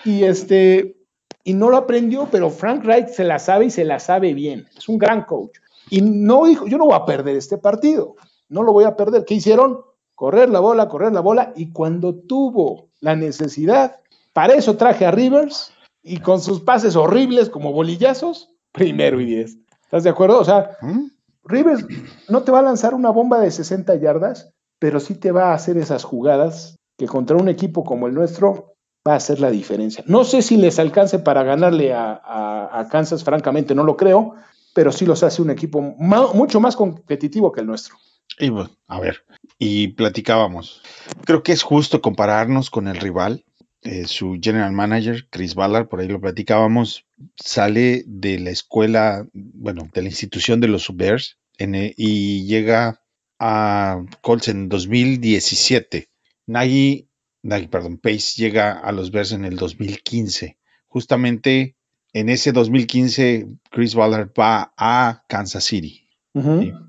[0.06, 0.96] Y, este,
[1.44, 4.66] y no lo aprendió, pero Frank Wright se la sabe y se la sabe bien.
[4.78, 5.58] Es un gran coach.
[5.90, 8.16] Y no dijo, yo no voy a perder este partido.
[8.48, 9.26] No lo voy a perder.
[9.26, 9.82] ¿Qué hicieron?
[10.16, 11.52] Correr la bola, correr la bola.
[11.58, 13.98] Y cuando tuvo la necesidad,
[14.32, 19.58] para eso traje a Rivers y con sus pases horribles como bolillazos primero y diez.
[19.84, 20.40] ¿Estás de acuerdo?
[20.40, 21.08] O sea, ¿Mm?
[21.44, 21.86] Rivers
[22.30, 25.54] no te va a lanzar una bomba de 60 yardas, pero sí te va a
[25.54, 28.76] hacer esas jugadas que contra un equipo como el nuestro
[29.08, 30.04] va a hacer la diferencia.
[30.08, 34.36] No sé si les alcance para ganarle a, Kansas, francamente no lo creo,
[34.74, 37.96] pero sí los hace un equipo mucho más competitivo que el nuestro.
[38.40, 39.24] Y bueno, a ver,
[39.58, 40.82] y platicábamos.
[41.26, 43.44] Creo que es justo compararnos con el rival.
[43.84, 47.06] Eh, su general manager, Chris Ballard, por ahí lo platicábamos,
[47.36, 53.02] sale de la escuela, bueno, de la institución de los Bears e, y llega
[53.40, 56.10] a Colts en 2017.
[56.48, 57.10] Nagy,
[57.44, 60.58] Nagy, perdón, Pace llega a los Bears en el 2015.
[60.88, 61.76] Justamente
[62.14, 66.02] en ese 2015, Chris Ballard va a Kansas City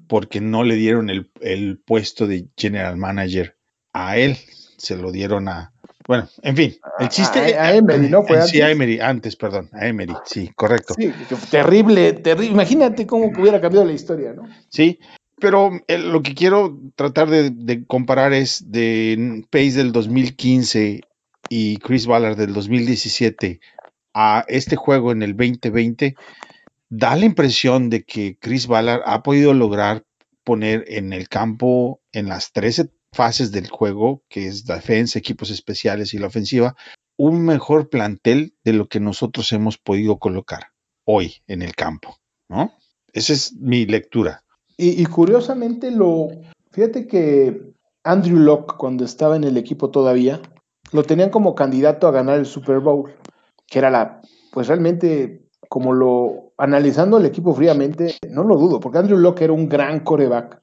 [0.06, 3.56] porque no le dieron el, el puesto de general manager
[3.92, 4.36] a él,
[4.76, 5.71] se lo dieron a,
[6.06, 7.38] bueno, en fin, el chiste.
[7.56, 8.22] A, Emery, ¿no?
[8.24, 10.94] Fue sí, a Emery, antes, perdón, a Emery, sí, correcto.
[10.96, 11.12] Sí,
[11.50, 12.52] terrible, terrible.
[12.52, 14.48] Imagínate cómo hubiera cambiado la historia, ¿no?
[14.68, 14.98] Sí,
[15.42, 21.00] pero eh, lo que quiero tratar de, comparar es de Pace del 2015
[21.48, 23.60] y Chris Ballard del 2017
[24.14, 26.14] a este juego en el 2020.
[26.88, 30.04] Da la impresión de que Chris Ballard ha podido lograr
[30.44, 36.14] poner en el campo en las 13 fases del juego, que es defensa, equipos especiales
[36.14, 36.75] y la ofensiva,
[37.16, 40.68] un mejor plantel de lo que nosotros hemos podido colocar
[41.05, 42.16] hoy en el campo,
[42.48, 42.72] ¿no?
[43.12, 44.42] Esa es mi lectura.
[44.79, 46.29] Y, curiosamente lo,
[46.72, 47.72] fíjate que
[48.03, 50.40] Andrew Locke cuando estaba en el equipo todavía,
[50.90, 53.14] lo tenían como candidato a ganar el Super Bowl,
[53.66, 54.20] que era la,
[54.51, 59.53] pues realmente, como lo, analizando el equipo fríamente, no lo dudo, porque Andrew Locke era
[59.53, 60.61] un gran coreback.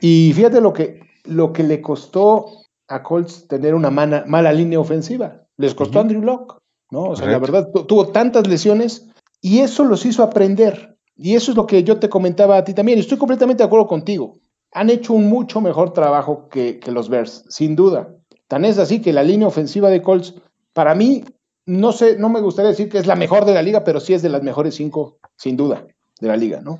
[0.00, 2.50] Y fíjate lo que, lo que le costó
[2.88, 5.46] a Colts tener una mala línea ofensiva.
[5.56, 6.58] Les costó Andrew Locke,
[6.90, 7.04] ¿no?
[7.04, 9.08] O sea, la verdad, tuvo tantas lesiones
[9.40, 10.96] y eso los hizo aprender.
[11.16, 12.98] Y eso es lo que yo te comentaba a ti también.
[12.98, 14.38] Estoy completamente de acuerdo contigo.
[14.72, 18.16] Han hecho un mucho mejor trabajo que, que los Bears, sin duda.
[18.48, 20.34] Tan es así que la línea ofensiva de Colts,
[20.72, 21.24] para mí,
[21.66, 24.12] no sé, no me gustaría decir que es la mejor de la liga, pero sí
[24.12, 25.86] es de las mejores cinco, sin duda
[26.20, 26.78] de la liga, ¿no?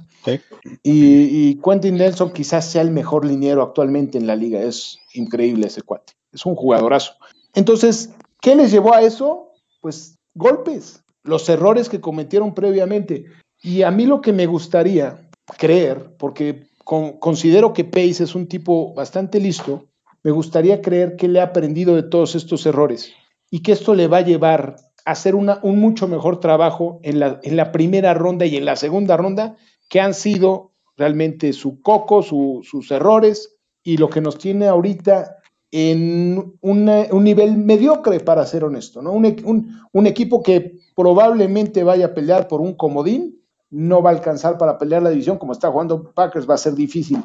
[0.83, 4.61] Y, Quentin Nelson quizás sea el mejor liniero actualmente en la liga.
[4.61, 6.14] Es increíble ese cuate.
[6.33, 7.14] Es un jugadorazo.
[7.55, 9.53] Entonces, ¿qué les llevó a eso?
[9.81, 13.27] Pues golpes, los errores que cometieron previamente.
[13.62, 18.94] Y a mí lo que me gustaría creer, porque considero que Pace es un tipo
[18.94, 19.88] bastante listo,
[20.23, 23.12] me gustaría creer que le ha aprendido de todos estos errores
[23.51, 27.40] y que esto le va a llevar hacer una, un mucho mejor trabajo en la,
[27.43, 29.57] en la, primera ronda y en la segunda ronda,
[29.88, 35.37] que han sido realmente su coco, sus errores y lo que nos tiene ahorita
[35.71, 39.11] en un nivel mediocre, para ser honesto, ¿no?
[39.11, 44.57] Un, un, equipo que probablemente vaya a pelear por un comodín, no va a alcanzar
[44.57, 47.19] para pelear la división, como está jugando Packers, va a ser difícil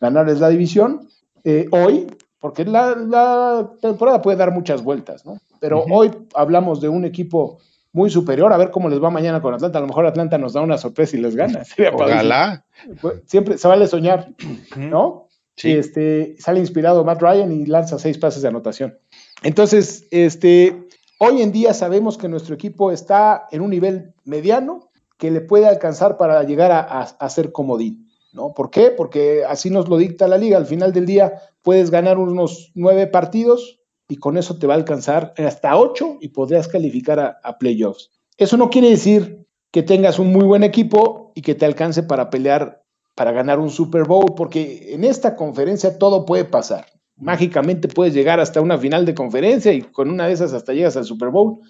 [0.00, 1.08] ganarles la división.
[1.42, 2.06] Eh, hoy,
[2.38, 5.40] porque la, la, temporada puede dar muchas vueltas, ¿no?
[5.60, 7.58] Pero hoy hablamos de un equipo
[7.96, 9.78] muy superior, a ver cómo les va mañana con Atlanta.
[9.78, 11.62] A lo mejor Atlanta nos da una sorpresa y les gana.
[11.94, 12.66] Ojalá.
[13.00, 14.34] Pues, siempre se vale soñar,
[14.76, 15.28] ¿no?
[15.56, 15.72] Sí.
[15.72, 18.98] este, sale inspirado Matt Ryan y lanza seis pases de anotación.
[19.42, 20.86] Entonces, este,
[21.18, 25.66] hoy en día sabemos que nuestro equipo está en un nivel mediano que le puede
[25.66, 28.10] alcanzar para llegar a, ser comodín.
[28.34, 28.52] ¿no?
[28.52, 28.90] ¿Por qué?
[28.90, 30.58] Porque así nos lo dicta la liga.
[30.58, 34.76] Al final del día puedes ganar unos nueve partidos y con eso te va a
[34.76, 38.10] alcanzar hasta ocho y podrías calificar a, a playoffs.
[38.36, 42.30] Eso no quiere decir que tengas un muy buen equipo y que te alcance para
[42.30, 42.82] pelear,
[43.14, 46.86] para ganar un Super Bowl, porque en esta conferencia todo puede pasar.
[47.16, 50.96] Mágicamente puedes llegar hasta una final de conferencia y con una de esas hasta llegas
[50.96, 51.60] al Super Bowl.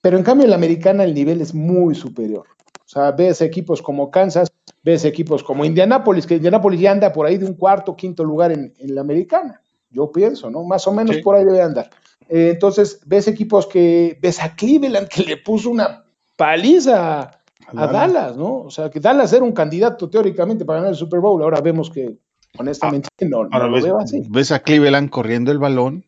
[0.00, 2.46] Pero en cambio en la americana el nivel es muy superior.
[2.86, 4.48] O sea, ves equipos como Kansas,
[4.84, 8.52] ves equipos como Indianapolis, que Indianapolis ya anda por ahí de un cuarto, quinto lugar
[8.52, 9.60] en, la americana.
[9.90, 10.64] Yo pienso, ¿no?
[10.64, 11.90] Más o menos por ahí debe andar.
[12.28, 16.04] Eh, entonces, ves equipos que, ves a Cleveland que le puso una
[16.36, 17.30] paliza
[17.68, 18.36] a, Dallas.
[18.36, 18.62] ¿no?
[18.62, 21.42] O sea, que Dallas era un candidato teóricamente para ganar el Super Bowl.
[21.42, 22.18] Ahora vemos que,
[22.58, 24.22] honestamente, ah, no, lo ves, veo así.
[24.28, 26.04] Ves a Cleveland corriendo el balón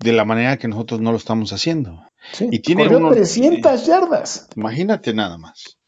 [0.00, 2.02] de la manera que nosotros no lo estamos haciendo.
[2.40, 4.48] y tiene unos, 300 yardas.
[4.56, 5.78] Imagínate nada más.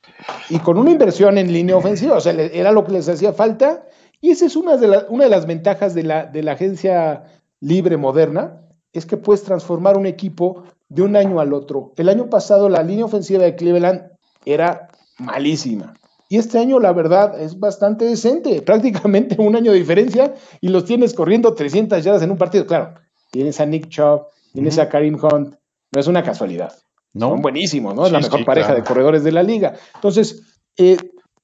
[0.50, 3.84] Y con una inversión en línea ofensiva, o sea, era lo que les hacía falta.
[4.22, 7.24] Y esa es una de, una de las ventajas de la, de la agencia
[7.60, 11.92] libre moderna, es que puedes transformar un equipo de un año al otro.
[11.96, 14.12] El año pasado la línea ofensiva de Cleveland
[14.44, 15.94] era malísima.
[16.28, 18.62] Y este año, la verdad, es bastante decente.
[18.66, 22.64] Prácticamente un año de diferencia y los tienes corriendo 300 yardas en un partido.
[22.64, 22.94] Claro,
[23.30, 25.56] tienes a Nick Chubb, tienes a Karim Hunt.
[25.90, 26.72] No es una casualidad.
[27.12, 27.30] No.
[27.30, 28.06] Son buenísimos, ¿no?
[28.06, 29.74] Es la mejor pareja de corredores de la liga.
[29.96, 30.96] Entonces, eh,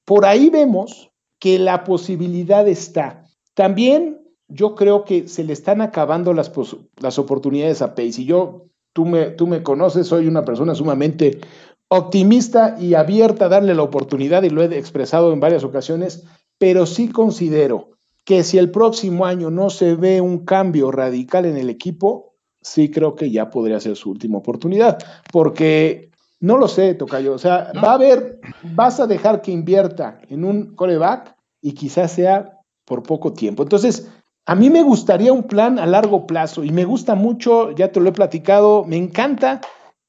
[0.05, 1.08] por ahí vemos
[1.39, 3.23] que la posibilidad está.
[3.53, 6.51] También yo creo que se le están acabando las,
[6.97, 8.21] las oportunidades a Pace.
[8.21, 11.39] Y yo, tú me, tú me conoces, soy una persona sumamente
[11.87, 16.23] optimista y abierta a darle la oportunidad, y lo he expresado en varias ocasiones,
[16.57, 17.91] pero sí considero
[18.25, 22.91] que si el próximo año no se ve un cambio radical en el equipo, sí
[22.91, 24.99] creo que ya podría ser su última oportunidad,
[25.31, 26.08] porque
[26.39, 30.45] no lo sé, Tocayo, o sea, va a haber, vas a dejar que invierta en
[30.45, 33.63] un coreback y quizás sea por poco tiempo.
[33.63, 34.09] Entonces,
[34.45, 37.99] a mí me gustaría un plan a largo plazo y me gusta mucho, ya te
[37.99, 39.61] lo he platicado, me encanta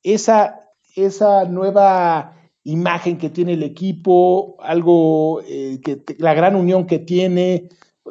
[0.02, 0.60] esa,
[0.94, 7.68] esa nueva imagen que tiene el equipo, algo eh, que la gran unión que tiene.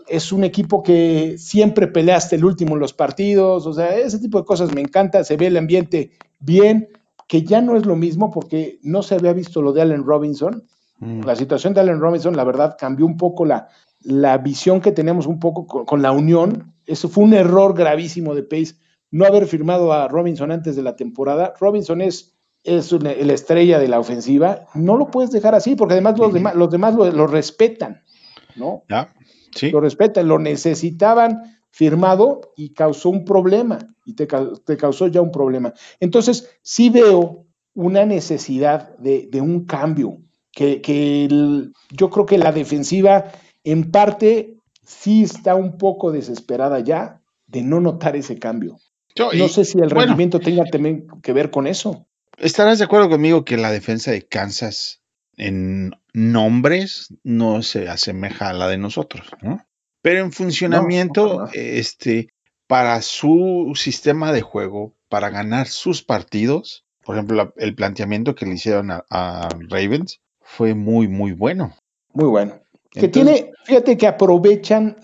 [0.08, 4.19] Es un equipo que siempre pelea hasta el último en los partidos, o sea, ese
[4.19, 6.89] tipo de cosas me encanta, se ve el ambiente bien,
[7.30, 10.63] que ya no es lo mismo porque no se había visto lo de Allen Robinson.
[10.98, 11.22] Mm.
[11.22, 13.70] La situación de Allen Robinson, la verdad, cambió un poco la,
[14.02, 16.74] la visión que tenemos un poco con, la unión.
[16.88, 18.74] Eso fue un error gravísimo de Pace,
[19.12, 21.54] no haber firmado a Robinson antes de la temporada.
[21.60, 24.65] Robinson es, es la estrella de la ofensiva.
[24.74, 28.02] No lo puedes dejar así, porque además los demás, los demás lo, respetan,
[28.56, 28.86] ¿no?
[29.56, 29.70] sí.
[29.70, 35.74] Lo respetan, lo necesitaban firmado y causó un problema, y te, causó ya un problema.
[36.02, 40.18] Entonces, sí veo una necesidad de, un cambio,
[40.52, 40.82] que,
[41.89, 43.32] yo creo que la defensiva
[43.63, 48.76] en parte sí está un poco desesperada ya de no notar ese cambio.
[49.15, 52.08] no sé si el rendimiento tenga también que ver con eso.
[52.38, 55.02] Estarás de acuerdo conmigo que la defensa de Kansas
[55.38, 59.65] en nombres no se asemeja a la de nosotros, ¿no?
[60.02, 62.30] Pero en funcionamiento, este,
[62.68, 68.54] para su sistema de juego, para ganar sus partidos, por ejemplo, el planteamiento que le
[68.54, 71.76] hicieron a Ravens fue muy, muy bueno.
[72.14, 72.60] Muy bueno.
[72.92, 74.96] Que tiene, fíjate que aprovechan,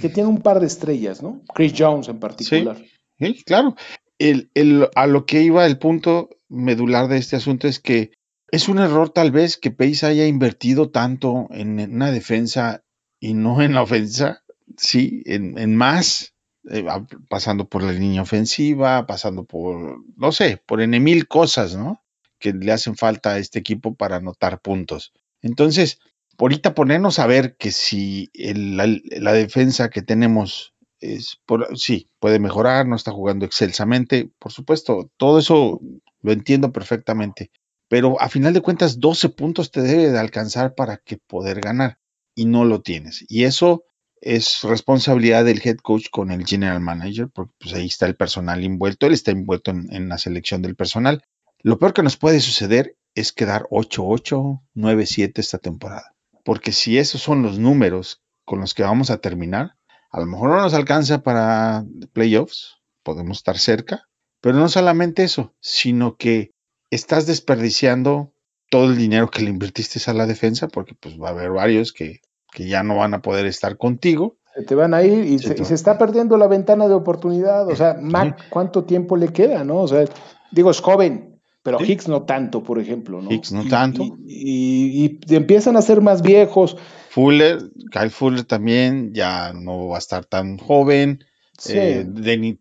[0.00, 1.42] que tiene un par de estrellas, ¿no?
[1.54, 2.76] Chris Jones en particular.
[3.18, 3.74] Sí, claro.
[4.18, 8.12] El, a lo que iba el punto medular de este asunto es que
[8.52, 12.84] es un error tal vez que Pace haya invertido tanto en una defensa
[13.18, 14.41] y no en la ofensa,
[14.76, 16.34] sí, en, más,
[16.70, 16.84] eh,
[17.28, 22.02] pasando por la línea ofensiva, pasando por, no sé, por en mil cosas, ¿no?
[22.38, 25.12] Que le hacen falta a este equipo para anotar puntos.
[25.40, 25.98] Entonces,
[26.38, 31.40] ahorita ponernos a ver que si la, defensa que tenemos es
[31.74, 35.80] sí, puede mejorar, no está jugando excelsamente, por supuesto, todo eso
[36.20, 37.50] lo entiendo perfectamente,
[37.88, 41.98] pero a final de cuentas 12 puntos te debe de alcanzar para que poder ganar
[42.34, 43.24] y no lo tienes.
[43.28, 43.84] Y eso
[44.22, 48.64] es responsabilidad del head coach con el general manager, porque pues ahí está el personal
[48.64, 51.22] envuelto, él está envuelto en, en la selección del personal.
[51.60, 56.12] Lo peor que nos puede suceder es quedar 8-8, 9-7 esta temporada
[56.44, 59.76] porque si esos son los números con los que vamos a terminar,
[60.10, 64.08] a lo mejor no nos alcanza para playoffs, podemos estar cerca,
[64.40, 66.50] pero no solamente eso, sino que
[66.90, 68.34] estás desperdiciando
[68.68, 71.92] todo el dinero que le invertiste a la defensa, porque pues va a haber varios
[71.92, 72.20] que,
[72.58, 74.36] ya no van a poder estar contigo.
[74.54, 77.66] Se te van a ir y se, está perdiendo la ventana de oportunidad.
[77.68, 79.64] O sea, Mac, ¿cuánto tiempo le queda?
[79.64, 79.78] ¿no?
[79.78, 80.04] O sea,
[80.50, 83.30] digo, es joven, pero Hicks no tanto, por ejemplo, ¿no?
[83.30, 84.16] Hicks no tanto.
[84.26, 86.76] Y, empiezan a ser más viejos.
[87.10, 87.58] Fuller,
[87.90, 91.24] Kyle Fuller también ya no va a estar tan joven.
[91.56, 91.74] Sí.
[91.76, 92.58] Eh, Denny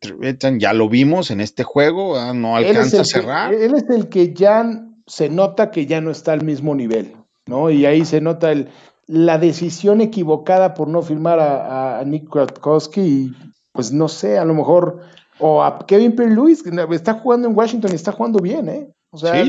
[0.60, 3.54] ya lo vimos en este juego, ah, no alcanza a cerrar.
[3.54, 4.66] él es el que ya
[5.08, 7.16] se nota que ya no está al mismo nivel,
[7.48, 7.72] ¿no?
[7.72, 8.70] Y ahí se nota el,
[9.12, 13.34] la decisión equivocada por no firmar a, Nick Kratkowski y
[13.74, 15.02] pues no sé, a lo mejor,
[15.38, 18.90] o a Kevin Pierre Lewis, que está jugando en Washington y está jugando bien, ¿eh?
[19.12, 19.44] O sea,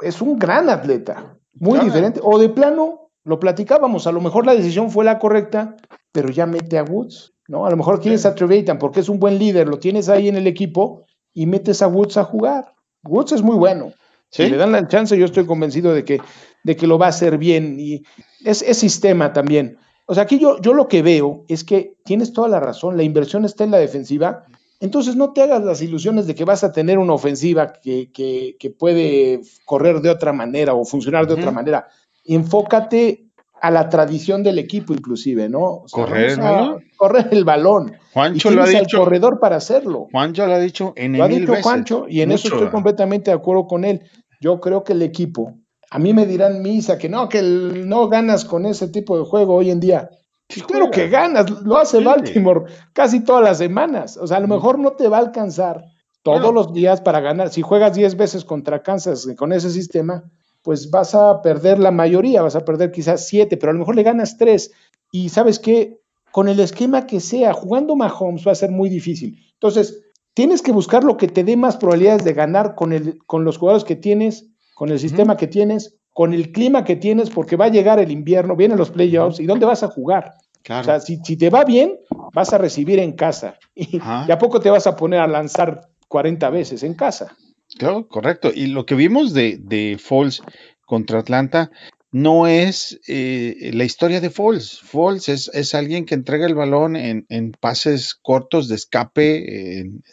[0.00, 2.20] es un gran atleta, muy diferente.
[2.24, 5.76] O de plano, lo platicábamos, a lo mejor la decisión fue la correcta,
[6.10, 7.66] pero ya mete a Woods, ¿no?
[7.66, 10.36] A lo mejor quieres a Trevathan porque es un buen líder, lo tienes ahí en
[10.36, 12.74] el equipo y metes a Woods a jugar.
[13.04, 13.92] Woods es muy bueno.
[14.30, 16.20] Si le dan la chance, yo estoy convencido de que,
[16.64, 17.78] de que lo va a hacer bien.
[17.78, 18.02] Y
[18.44, 19.78] es, es sistema también.
[20.06, 23.02] O sea, aquí yo, yo lo que veo es que tienes toda la razón, la
[23.02, 24.44] inversión está en la defensiva,
[24.80, 28.70] entonces no te hagas las ilusiones de que vas a tener una ofensiva que, que,
[28.70, 31.88] puede correr de otra manera o funcionar de otra manera.
[32.24, 33.26] Enfócate
[33.60, 35.84] a la tradición del equipo inclusive, ¿no?
[35.90, 36.84] correr el balón.
[36.96, 37.96] Correr el balón.
[38.12, 38.98] Juancho lo ha dicho.
[38.98, 40.06] el corredor para hacerlo.
[40.12, 43.32] Juancho lo ha dicho en el Lo ha dicho Juancho y en eso estoy completamente
[43.32, 44.02] de acuerdo con él.
[44.40, 45.58] Yo creo que el equipo
[45.90, 49.54] a mí me dirán misa que no, que no ganas con ese tipo de juego
[49.54, 50.10] hoy en día.
[50.46, 54.16] Pues claro que ganas, lo hace Baltimore casi todas las semanas.
[54.16, 55.84] O sea, a lo mejor no te va a alcanzar
[56.22, 57.50] todos los días para ganar.
[57.50, 60.24] Si juegas 10 veces contra Kansas con ese sistema,
[60.62, 63.96] pues vas a perder la mayoría, vas a perder quizás 7, pero a lo mejor
[63.96, 64.70] le ganas 3.
[65.12, 66.00] Y sabes qué,
[66.32, 69.38] con el esquema que sea, jugando Mahomes va a ser muy difícil.
[69.54, 70.02] Entonces,
[70.34, 73.58] tienes que buscar lo que te dé más probabilidades de ganar con, el, con los
[73.58, 77.64] jugadores que tienes con el sistema que tienes, con el clima que tienes, porque va
[77.64, 80.34] a llegar el invierno, vienen los playoffs, ¿y dónde vas a jugar?
[80.70, 81.98] O sea, si, te va bien,
[82.32, 83.58] vas a recibir en casa.
[83.74, 87.36] Y, a poco te vas a poner a lanzar 40 veces en casa.
[87.76, 88.52] Claro, correcto.
[88.54, 90.44] Y lo que vimos de, de Falls
[90.86, 91.72] contra Atlanta
[92.12, 94.78] no es eh, la historia de Falls.
[94.80, 100.04] Falls es, alguien que entrega el balón en, pases cortos de escape, en,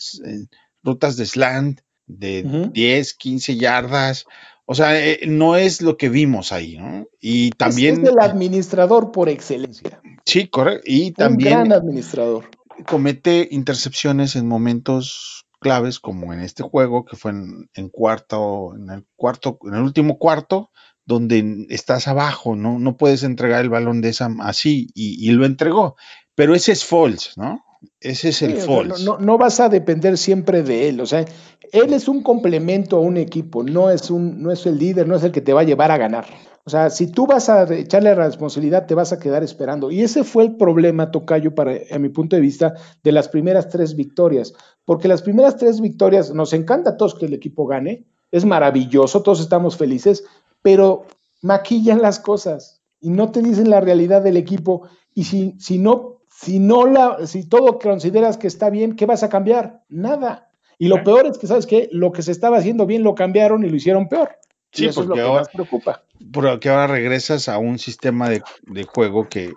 [0.82, 4.26] rutas de slant de 10, 15 yardas.
[4.66, 7.08] O sea, eh, no es lo que vimos ahí, ¿no?
[7.22, 8.04] Y también.
[8.04, 10.02] Es, el administrador por excelencia.
[10.26, 10.84] Sí, correcto.
[10.86, 11.58] Y también.
[11.58, 12.50] Un gran administrador.
[12.88, 19.06] Comete intercepciones en momentos claves, como en este juego, que fue en, cuarto, en el
[19.16, 20.72] cuarto, en el último cuarto,
[21.06, 22.80] donde estás abajo, ¿no?
[22.80, 25.96] No puedes entregar el balón de esa así, y, y lo entregó.
[26.34, 27.65] Pero ese es false, ¿no?
[28.00, 29.04] Ese es el false.
[29.04, 31.02] No, no, vas a depender siempre de él.
[31.02, 31.26] O sea,
[31.72, 35.16] él es un complemento a un equipo, no es, un, no es el líder, no
[35.16, 36.26] es el que te va a llevar a ganar.
[36.68, 39.92] O sea, si tú vas a echarle la responsabilidad, te vas a quedar esperando.
[39.92, 42.74] Y ese fue el problema, Tocayo, para, a mi punto de vista,
[43.04, 44.54] de las primeras tres victorias.
[44.84, 49.22] Porque las primeras tres victorias, nos encanta a todos que el equipo gane, es maravilloso,
[49.22, 50.24] todos estamos felices,
[50.64, 51.06] pero
[51.44, 54.88] maquillan las cosas y no te dicen la realidad del equipo.
[55.14, 59.24] Y si, si no, si no la, si todo consideras que está bien, ¿qué vas
[59.24, 59.84] a cambiar?
[59.90, 60.50] Nada.
[60.78, 61.88] Y lo peor es que, ¿sabes qué?
[61.92, 64.38] Lo que se estaba haciendo bien lo cambiaron y lo hicieron peor.
[64.74, 66.04] Sí, eso porque es lo que más preocupa.
[66.34, 68.42] Porque ahora regresas a un sistema de,
[68.84, 69.54] juego que,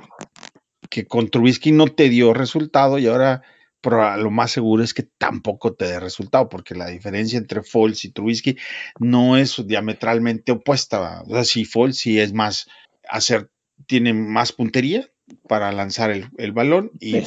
[0.89, 3.43] que con Trubisky no te dio resultado y ahora
[3.81, 8.05] pero lo más seguro es que tampoco te dé resultado, porque la diferencia entre Foles
[8.05, 8.57] y Trubisky
[8.99, 11.23] no es diametralmente opuesta.
[11.23, 12.69] O sea, si Foles sí es más
[13.09, 13.51] hacer,
[13.87, 15.09] tiene más puntería,
[15.47, 17.21] para lanzar el, balón y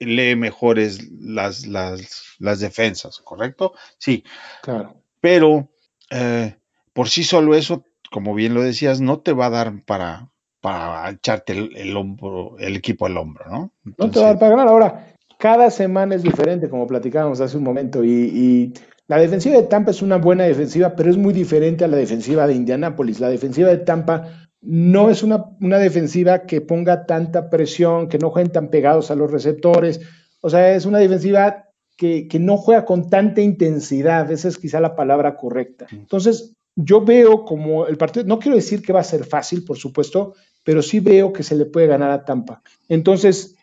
[0.00, 3.72] lee, mejores las, las, defensas, ¿correcto?
[3.98, 4.24] Sí.
[4.62, 4.96] Claro.
[5.20, 5.70] Pero
[6.10, 6.56] eh,
[6.92, 11.10] por sí solo eso, como bien lo decías, no te va a dar para, para
[11.10, 13.72] echarte el, hombro, el equipo al hombro, ¿no?
[13.84, 14.68] no te va a dar para ganar.
[14.68, 18.72] Ahora, cada semana es diferente, como platicábamos hace un momento, y, y
[19.08, 22.46] la defensiva de Tampa es una buena defensiva, pero es muy diferente a la defensiva
[22.46, 23.20] de Indianápolis.
[23.20, 25.46] La defensiva de Tampa no es una,
[25.78, 30.00] defensiva que ponga tanta presión, que no jueguen tan pegados a los receptores.
[30.40, 34.30] O sea, es una defensiva que, no juega con tanta intensidad.
[34.30, 35.86] Esa es quizá la palabra correcta.
[35.92, 39.78] Entonces, yo veo como el partido, no quiero decir que va a ser fácil, por
[39.78, 42.60] supuesto, pero sí veo que se le puede ganar a Tampa.
[42.88, 43.54] Entonces,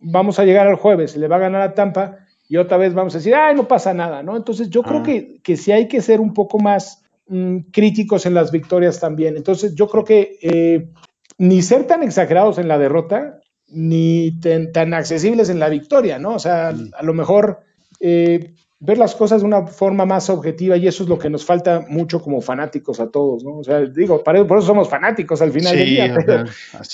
[0.00, 2.92] vamos a llegar al jueves, se le va a ganar a Tampa y otra vez
[2.92, 4.36] vamos a decir, ay, no pasa nada, ¿no?
[4.36, 5.02] Entonces, yo creo ah.
[5.02, 9.36] que, que sí hay que ser un poco más Mm, críticos en las victorias también.
[9.36, 10.90] Entonces yo creo que eh,
[11.38, 16.34] ni ser tan exagerados en la derrota, ni tan accesibles en la victoria, ¿no?
[16.34, 16.90] O sea, mm.
[16.94, 17.60] a lo mejor
[18.00, 21.44] eh, ver las cosas de una forma más objetiva y eso es lo que nos
[21.44, 23.58] falta mucho como fanáticos a todos, ¿no?
[23.58, 26.44] O sea, digo, por eso somos fanáticos al final del día, pero,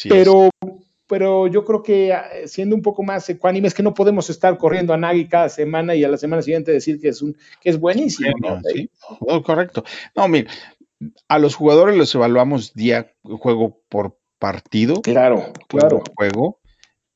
[0.08, 0.50] pero
[1.08, 4.92] yo creo que eh, siendo un poco más ecuánime, es que no podemos estar corriendo
[4.92, 7.80] a Nagy cada semana y a la semana siguiente decir que es, un, que es
[7.80, 8.32] buenísimo.
[8.72, 8.90] Sí,
[9.20, 9.84] oh, correcto.
[10.14, 10.50] No, mira,
[11.28, 15.00] a los jugadores los evaluamos día, juego por partido.
[15.02, 16.02] Claro, claro.
[16.16, 16.60] Juego.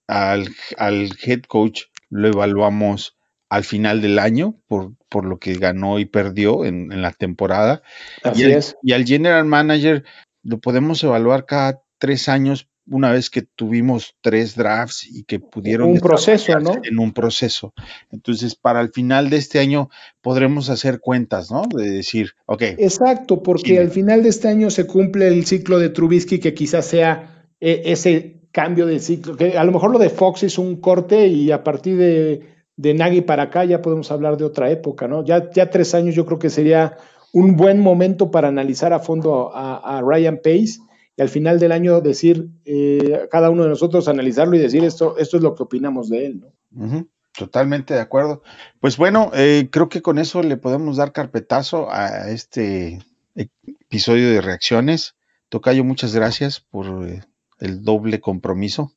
[0.09, 3.16] Al, al head coach lo evaluamos
[3.49, 7.82] al final del año por, por lo que ganó y perdió en, en la temporada.
[8.22, 8.76] Así y, es.
[8.82, 10.05] y al general manager
[10.43, 15.91] lo podemos evaluar cada tres años una vez que tuvimos tres drafts y que pudieron
[15.91, 16.74] un proceso, ¿no?
[16.83, 17.72] En un proceso.
[18.11, 19.89] Entonces, para el final de este año
[20.20, 21.62] podremos hacer cuentas, ¿no?
[21.72, 22.62] De decir, ok.
[22.78, 26.87] Exacto, porque al final de este año se cumple el ciclo de Trubisky que quizás
[26.87, 30.76] sea eh, ese cambio de ciclo, que a lo mejor lo de Fox es un
[30.76, 32.43] corte y a partir de,
[32.76, 35.24] de Nagy para acá ya podemos hablar de otra época, ¿no?
[35.24, 36.99] Ya, ya tres años yo creo que sería
[37.33, 40.80] un buen momento para analizar a fondo a, a Ryan Pace
[41.23, 45.37] al final del año decir, eh, cada uno de nosotros analizarlo y decir esto, esto
[45.37, 46.53] es lo que opinamos de él, ¿no?
[46.75, 47.09] Uh -huh.
[47.37, 48.43] Totalmente de acuerdo.
[48.81, 52.99] Pues bueno, eh, creo que con eso le podemos dar carpetazo a este
[53.35, 55.14] episodio de reacciones.
[55.49, 57.23] Tocayo, muchas gracias por eh,
[57.59, 58.93] el doble compromiso.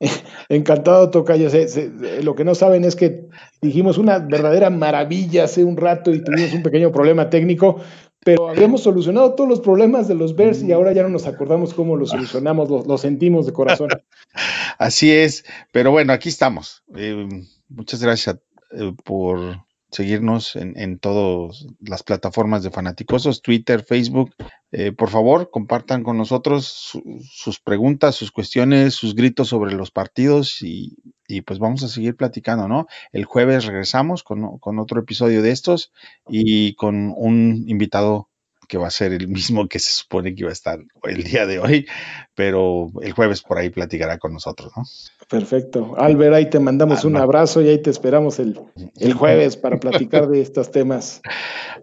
[0.48, 1.50] Encantado, Tocayo.
[1.50, 3.28] Se, se, lo que no saben es que
[3.60, 7.80] dijimos una verdadera maravilla hace un rato y tuvimos un pequeño problema técnico,
[8.24, 11.74] pero habíamos solucionado todos los problemas de los Bears y ahora ya no nos acordamos
[11.74, 13.88] cómo lo solucionamos, lo, lo sentimos de corazón.
[14.78, 16.82] Así es, pero bueno, aquí estamos.
[16.94, 17.28] Eh,
[17.68, 18.38] muchas gracias
[18.72, 24.34] eh, por seguirnos en, en todas las plataformas de Fanaticosos, Twitter, Facebook.
[24.72, 29.90] Eh, por favor, compartan con nosotros su, sus preguntas, sus cuestiones, sus gritos sobre los
[29.90, 30.96] partidos y,
[31.28, 32.86] y, pues vamos a seguir platicando, ¿no?
[33.12, 35.92] El jueves regresamos con, con otro episodio de estos
[36.26, 38.30] y con un invitado
[38.72, 41.44] que va a ser el mismo que se supone que iba a estar el día
[41.44, 41.86] de hoy,
[42.34, 44.84] pero el jueves por ahí platicará con nosotros, ¿no?
[45.28, 45.94] Perfecto.
[45.98, 47.18] Albert, ahí te mandamos ah, un no.
[47.18, 48.58] abrazo y ahí te esperamos el,
[48.98, 51.20] el jueves para platicar de estos temas.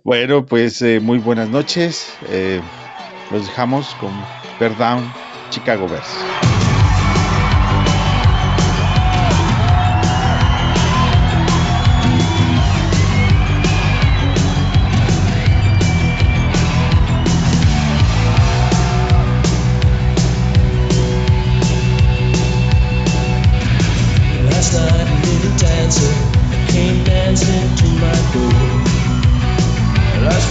[0.03, 2.11] Bueno, pues eh, muy buenas noches.
[2.31, 2.59] Eh,
[3.29, 4.09] los dejamos con
[4.59, 5.13] Bear Down,
[5.51, 6.68] Chicago Bears.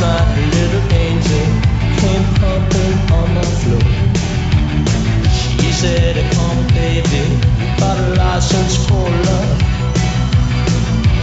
[0.01, 0.20] my
[0.55, 1.46] little angel
[1.99, 3.90] came pumping on the floor.
[5.59, 7.24] She said, Come, baby,
[7.78, 9.62] got a license for love.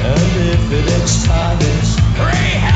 [0.08, 2.75] And if it expires,